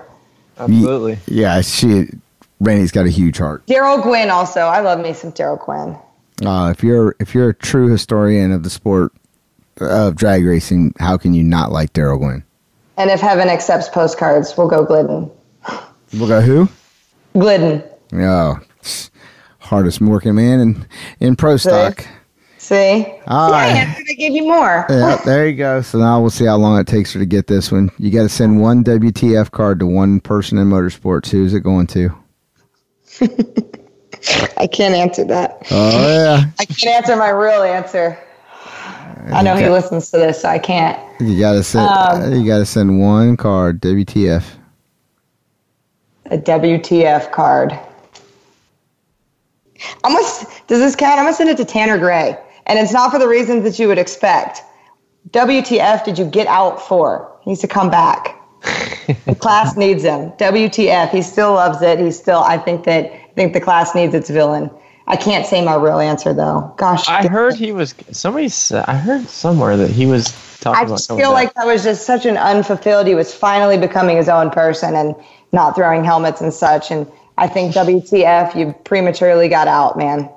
[0.58, 1.18] Absolutely.
[1.26, 2.06] Yeah, she.
[2.58, 3.66] Randy's got a huge heart.
[3.66, 4.60] Darrell Gwynn also.
[4.60, 5.98] I love me some Darrell Gwynn.
[6.42, 9.12] Uh, if you're if you're a true historian of the sport
[9.78, 12.42] of drag racing, how can you not like Darrell Gwynn?
[12.96, 15.30] And if heaven accepts postcards, we'll go Glidden.
[16.14, 16.68] We'll go who?
[17.32, 17.82] Glidden.
[18.12, 18.60] Oh,
[19.58, 20.86] hardest working man in
[21.20, 22.06] in pro stock.
[22.64, 23.04] See?
[23.26, 24.06] All yeah, right.
[24.08, 24.86] I gave you more.
[24.88, 25.82] Yeah, there you go.
[25.82, 27.90] So now we'll see how long it takes her to get this one.
[27.98, 31.28] You got to send one WTF card to one person in motorsports.
[31.28, 32.08] Who's it going to?
[34.56, 35.58] I can't answer that.
[35.70, 38.18] Oh yeah, I can't answer my real answer.
[39.30, 40.98] I know he listens to this, so I can't.
[41.20, 41.86] you got to send.
[41.86, 43.82] Um, you got to send one card.
[43.82, 44.42] WTF.
[46.30, 47.78] A WTF card.
[50.02, 50.26] I'm gonna,
[50.66, 51.18] does this count?
[51.18, 53.88] I'm gonna send it to Tanner Gray, and it's not for the reasons that you
[53.88, 54.62] would expect.
[55.30, 57.36] WTF did you get out for?
[57.42, 58.40] He needs to come back.
[59.26, 60.30] the class needs him.
[60.32, 61.10] WTF?
[61.10, 61.98] He still loves it.
[61.98, 62.40] He's still.
[62.40, 63.12] I think that.
[63.12, 64.70] I think the class needs its villain.
[65.06, 66.72] I can't say my real answer though.
[66.78, 68.48] Gosh, I heard he was somebody.
[68.48, 70.94] Said, I heard somewhere that he was talking I about.
[70.94, 73.06] just feel like that was just such an unfulfilled.
[73.06, 75.14] He was finally becoming his own person and
[75.52, 76.90] not throwing helmets and such.
[76.90, 80.30] And I think WTF, you prematurely got out, man.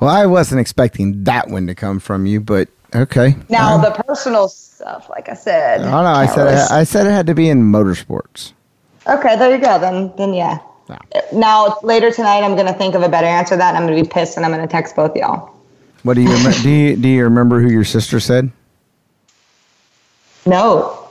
[0.00, 3.36] Well, I wasn't expecting that one to come from you, but okay.
[3.48, 5.82] Now Um, the personal stuff, like I said.
[5.82, 6.10] I don't know.
[6.10, 6.70] I said countless.
[6.70, 8.52] it, I said it had to be in motorsports.
[9.06, 9.78] Okay, there you go.
[9.78, 10.58] Then, then yeah.
[11.32, 14.02] Now later tonight, I'm gonna think of a better answer to that, and I'm gonna
[14.02, 15.54] be pissed, and I'm gonna text both y'all.
[16.02, 16.58] What do you remember?
[16.62, 18.50] do you do you remember who your sister said?
[20.46, 21.08] No,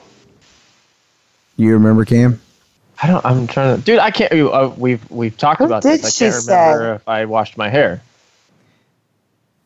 [1.56, 2.42] You remember Cam?
[3.02, 3.24] I don't.
[3.26, 4.00] I'm trying to, dude.
[4.00, 4.34] I can't.
[4.34, 6.06] Uh, we've we've talked What about did this.
[6.06, 6.96] I she can't remember say?
[6.96, 8.02] if I washed my hair.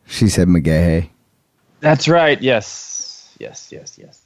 [0.05, 1.09] She said McGaha.
[1.79, 2.41] That's right.
[2.41, 3.35] Yes.
[3.39, 3.69] Yes.
[3.71, 3.97] Yes.
[4.01, 4.21] Yes.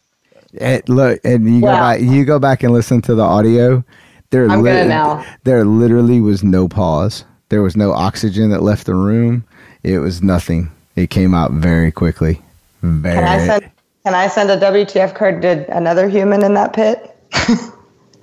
[0.60, 2.02] Eh, look, and you go back.
[2.02, 3.84] You go back and listen to the audio.
[4.30, 5.26] There, I'm gonna now.
[5.44, 7.24] there literally was no pause.
[7.50, 9.46] There was no oxygen that left the room.
[9.84, 10.70] It was nothing.
[10.96, 12.42] It came out very quickly.
[12.82, 13.16] Very.
[13.16, 13.72] can I send?
[14.04, 17.16] Can I send a WTF card to another human in that pit?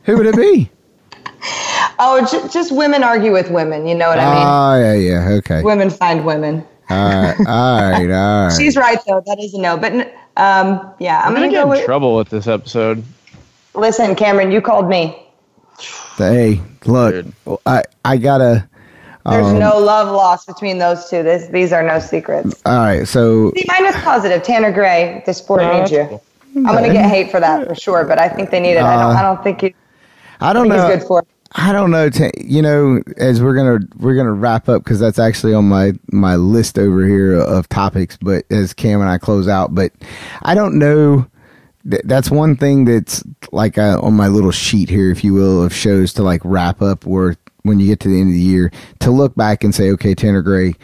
[0.04, 0.70] Who would it be?
[1.98, 3.86] Oh, j- just women argue with women.
[3.86, 4.44] You know what I mean?
[4.46, 5.36] Oh yeah, yeah.
[5.38, 5.62] Okay.
[5.62, 6.66] women find women.
[6.94, 7.36] All right.
[7.46, 8.10] All right.
[8.10, 8.56] All right.
[8.56, 9.20] She's right though.
[9.26, 9.76] That is a no.
[9.76, 9.92] But
[10.36, 11.84] um, yeah, I'm, I'm gonna gonna get go in with.
[11.84, 13.04] trouble with this episode.
[13.74, 15.20] Listen, Cameron, you called me.
[16.16, 17.26] Hey, look.
[17.66, 18.68] I I gotta.
[19.26, 21.22] There's Um, no love lost between those two.
[21.22, 22.60] This, these are no secrets.
[22.66, 23.08] All right.
[23.08, 24.42] So See, mine was positive.
[24.42, 26.20] Tanner Gray, the sport No, needs that's you.
[26.56, 28.82] I'm gonna get hate for that for sure, but I think they need it.
[28.82, 29.16] I don't.
[29.16, 29.74] I don't think he,
[30.40, 30.86] I don't think know.
[30.88, 31.20] he's good for.
[31.20, 31.26] it.
[31.56, 32.10] I don't know.
[32.10, 35.92] Ta- you know, as we're gonna we're gonna wrap up because that's actually on my
[36.10, 38.16] my list over here of topics.
[38.20, 39.92] But as Cam and I close out, but
[40.42, 41.26] I don't know.
[41.88, 43.22] Th- That's one thing that's
[43.52, 46.82] like uh, on my little sheet here, if you will, of shows to like wrap
[46.82, 47.06] up.
[47.06, 49.90] Where when you get to the end of the year, to look back and say,
[49.92, 50.74] okay, Tanner Gray,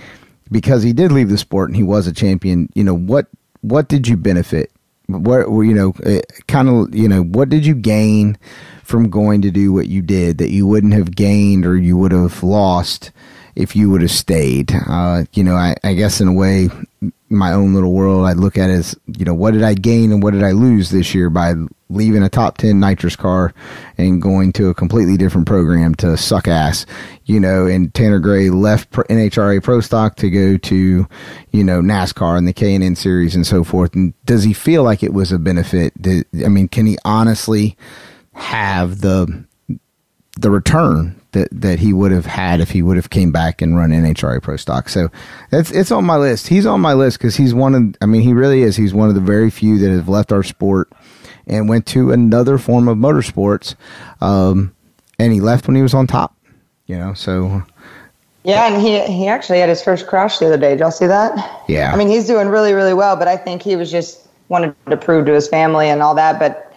[0.52, 2.68] because he did leave the sport and he was a champion.
[2.74, 3.26] You know what?
[3.62, 4.70] What did you benefit?
[5.12, 5.92] What you know,
[6.46, 8.38] kind of you know, what did you gain
[8.84, 12.12] from going to do what you did that you wouldn't have gained or you would
[12.12, 13.12] have lost
[13.54, 14.72] if you would have stayed?
[14.88, 16.68] Uh, you know, I, I guess in a way,
[17.30, 20.22] my own little world, I'd look at as you know, what did I gain and
[20.22, 21.54] what did I lose this year by
[21.88, 23.54] leaving a top 10 nitrous car
[23.96, 26.86] and going to a completely different program to suck ass,
[27.24, 31.08] you know, and Tanner Gray left NHRA Pro Stock to go to,
[31.50, 33.94] you know, NASCAR and the K&N series and so forth.
[33.94, 36.00] And does he feel like it was a benefit?
[36.00, 37.76] Did, I mean, can he honestly
[38.32, 39.44] have the,
[40.40, 43.76] the return that, that he would have had if he would have came back and
[43.76, 44.88] run NHRA Pro Stock.
[44.88, 45.10] So
[45.52, 46.48] it's it's on my list.
[46.48, 47.96] He's on my list because he's one of.
[48.00, 48.76] I mean, he really is.
[48.76, 50.90] He's one of the very few that have left our sport
[51.46, 53.74] and went to another form of motorsports.
[54.20, 54.74] Um,
[55.18, 56.34] and he left when he was on top.
[56.86, 57.62] You know, so
[58.42, 60.70] Yeah, and he he actually had his first crash the other day.
[60.70, 61.64] Did y'all see that?
[61.68, 61.92] Yeah.
[61.92, 64.96] I mean, he's doing really really well, but I think he was just wanted to
[64.96, 66.40] prove to his family and all that.
[66.40, 66.69] But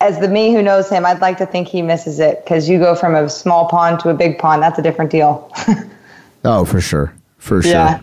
[0.00, 2.78] as the me who knows him, I'd like to think he misses it because you
[2.78, 4.62] go from a small pond to a big pond.
[4.62, 5.52] That's a different deal.
[6.44, 7.72] oh, for sure, for sure.
[7.72, 8.00] Yeah.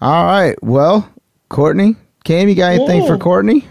[0.00, 0.60] All right.
[0.62, 1.08] Well,
[1.48, 3.66] Courtney, Cam, you got anything for Courtney?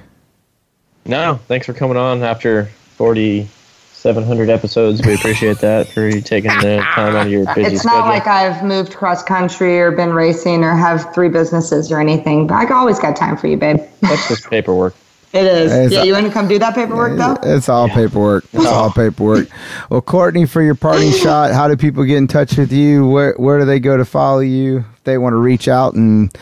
[1.06, 2.66] No, thanks for coming on after
[2.98, 5.06] 4,700 episodes.
[5.06, 7.74] We appreciate that for you taking the time out of your busy schedule.
[7.74, 8.00] it's schedule.
[8.00, 12.48] not like I've moved cross country or been racing or have three businesses or anything.
[12.48, 13.78] But I always got time for you, babe.
[14.02, 14.96] That's just paperwork.
[15.34, 15.72] It is.
[15.72, 17.38] It's yeah, a- you want to come do that paperwork though?
[17.44, 18.46] It's all paperwork.
[18.54, 19.50] It's all paperwork.
[19.90, 23.08] Well, Courtney, for your parting shot, how do people get in touch with you?
[23.08, 24.86] Where where do they go to follow you?
[24.96, 26.36] If they want to reach out and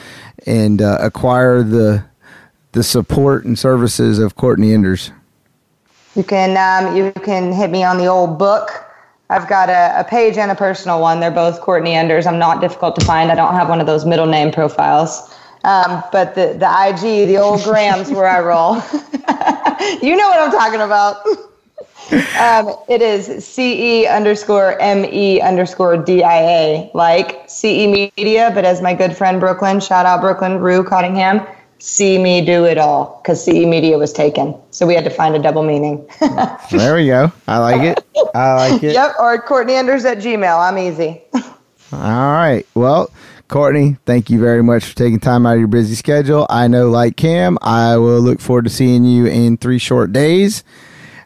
[0.45, 2.05] and uh, acquire the
[2.73, 5.11] the support and services of Courtney Enders.
[6.15, 8.69] You can um, you can hit me on the old book.
[9.30, 11.19] I've got a, a page and a personal one.
[11.19, 12.27] They're both Courtney Enders.
[12.27, 13.31] I'm not difficult to find.
[13.31, 15.34] I don't have one of those middle name profiles.
[15.64, 18.76] Um, but the, the IG, the old grams where I roll.
[20.02, 21.26] you know what I'm talking about.
[22.38, 29.15] um, it is CE underscore ME underscore DIA, like CE Media, but as my good
[29.15, 31.48] friend Brooklyn, shout out Brooklyn, Rue Cottingham,
[31.80, 34.56] see me do it all because CE Media was taken.
[34.72, 36.07] So we had to find a double meaning.
[36.72, 37.31] There we go.
[37.48, 38.03] I like it.
[38.34, 38.94] I like it.
[38.94, 40.60] yep, or Courtney Enders at Gmail.
[40.60, 41.22] I'm easy.
[41.94, 42.65] All right.
[42.73, 43.11] Well,
[43.48, 46.48] Courtney, thank you very much for taking time out of your busy schedule.
[46.49, 50.64] I know, like Cam, I will look forward to seeing you in three short days.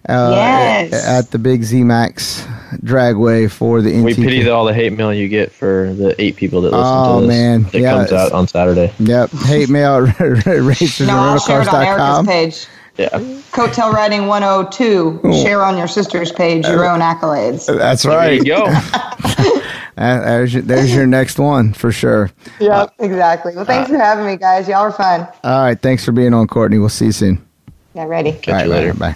[0.09, 0.93] Uh, Yes.
[0.93, 2.41] at, at the big zMAX
[2.81, 4.03] dragway for the NTK.
[4.05, 6.85] We pity the, all the hate mail you get for the eight people that listen
[6.85, 7.35] Oh, to this.
[7.35, 7.63] Oh, man.
[7.63, 8.93] That Yeah, comes out on Saturday.
[8.99, 9.31] Yep.
[9.31, 12.67] Hate mail at racers No, I'll share on Erica's page.
[12.97, 13.09] Yeah.
[13.51, 15.21] Coattail Riding 102.
[15.43, 17.65] Share on your sister's page your own accolades.
[17.77, 18.33] That's There right.
[18.39, 18.65] you go.
[19.97, 22.29] Uh, there's, your, there's your next one for sure.
[22.59, 23.55] Yep, exactly.
[23.55, 24.67] Well, thanks for having me, guys.
[24.67, 25.27] Y'all were fun.
[25.43, 25.79] All right.
[25.79, 26.79] Thanks for being on, Courtney.
[26.79, 27.47] We'll see you soon.
[27.93, 28.31] Yeah, ready.
[28.31, 28.93] Catch All you right, later.
[28.93, 29.15] Bye.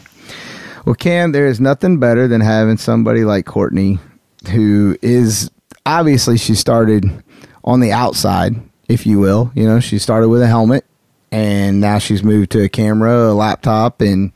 [0.86, 4.00] Well, Cam, there is nothing better than having somebody like Courtney
[4.52, 5.50] who is
[5.86, 7.06] obviously she started
[7.64, 8.56] on the outside,
[8.88, 9.52] if you will.
[9.56, 10.86] You know, she started with a helmet
[11.32, 14.32] and now she's moved to a camera, a laptop, and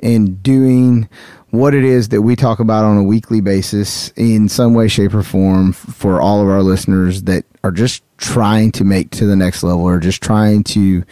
[0.00, 1.08] and doing
[1.50, 5.14] what it is that we talk about on a weekly basis in some way, shape,
[5.14, 9.36] or form for all of our listeners that are just trying to make to the
[9.36, 11.02] next level or just trying to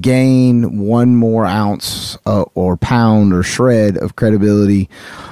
[0.00, 4.88] gain one more ounce uh, or pound or shred of credibility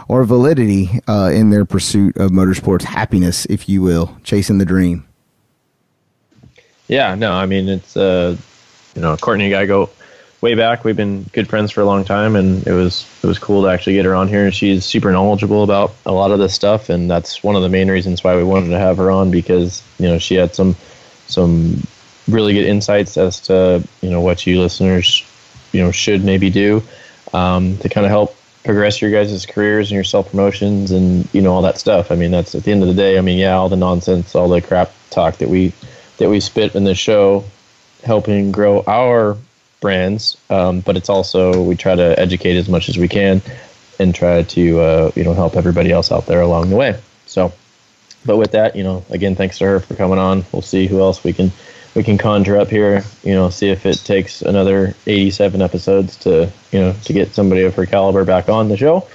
[0.09, 5.07] or validity uh, in their pursuit of motorsports happiness, if you will, chasing the dream.
[6.89, 8.37] Yeah, no, I mean it's uh,
[8.95, 9.89] you know Courtney and I go
[10.43, 10.85] way back.
[10.85, 13.69] We've been good friends for a long time, and it was it was cool to
[13.69, 14.45] actually get her on here.
[14.45, 17.69] And she's super knowledgeable about a lot of this stuff, and that's one of the
[17.69, 20.77] main reasons why we wanted to have her on because you know she had some
[21.29, 21.81] some
[22.29, 25.25] really good insights as to you know what you listeners
[25.73, 26.83] you know should maybe do
[27.33, 31.41] um, to kind of help progress your guys' careers and your self promotions and you
[31.41, 32.11] know all that stuff.
[32.11, 33.17] I mean that's at the end of the day.
[33.17, 35.73] I mean yeah, all the nonsense, all the crap talk that we
[36.19, 37.45] that we spit in the show,
[38.03, 39.37] helping grow our
[39.83, 43.43] brands, um, but it's also we try to educate as much as we can
[43.99, 46.99] and try to uh, you know help everybody else out there along the way.
[47.27, 47.53] So,
[48.25, 50.47] but with that, you know, again, thanks to her for coming on.
[50.53, 51.53] We'll see who else we can
[51.95, 53.05] we can conjure up here.
[53.23, 57.65] You know, see if it takes another 87 episodes to you know to get somebody
[57.65, 59.07] of her caliber back on the show.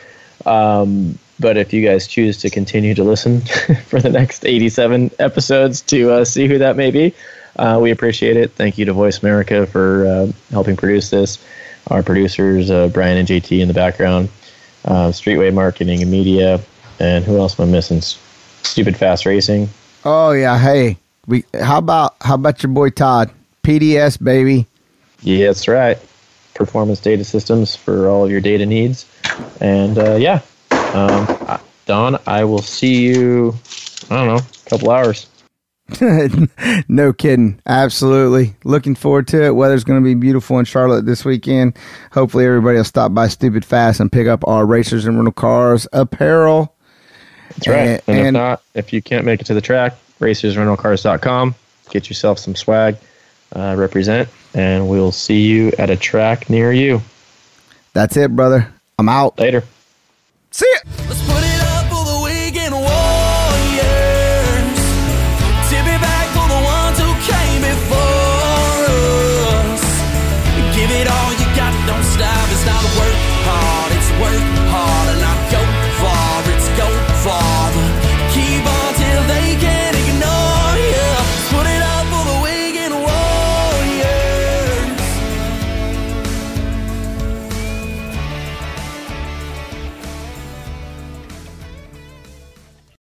[0.45, 3.41] Um, but if you guys choose to continue to listen
[3.88, 7.14] for the next 87 episodes to uh, see who that may be,
[7.58, 8.52] uh, we appreciate it.
[8.52, 11.44] Thank you to VoiceAmerica for uh, helping produce this.
[11.88, 14.30] Our producers, uh, Brian and JT in the background,
[14.86, 16.60] uh, Streetway Marketing and Media,
[17.00, 18.02] and who else am I missing?
[18.02, 19.70] Stupid Fast Racing.
[20.04, 20.98] Oh yeah, hey,
[21.28, 23.32] we how about how about your boy Todd?
[23.64, 24.66] PDS baby.
[25.22, 25.98] Yeah, that's right.
[26.54, 29.06] Performance data systems for all of your data needs.
[29.60, 30.42] And uh, yeah,
[30.94, 33.56] um, Don, I will see you,
[34.10, 35.28] I don't know, a couple hours.
[36.88, 37.60] no kidding.
[37.66, 38.56] Absolutely.
[38.64, 39.56] Looking forward to it.
[39.56, 41.78] Weather's going to be beautiful in Charlotte this weekend.
[42.12, 45.88] Hopefully, everybody will stop by Stupid Fast and pick up our Racers and Rental Cars
[45.94, 46.74] apparel.
[47.50, 47.78] That's right.
[47.88, 51.56] And- And, if not, if you can't make it to the track, racersrentalcars.com.
[51.90, 52.98] Get yourself some swag,
[53.56, 57.02] uh, represent, and we'll see you at a track near you.
[57.94, 58.68] That's it, brother.
[59.00, 59.40] I'm out.
[59.40, 59.64] Later.
[60.52, 61.07] See ya.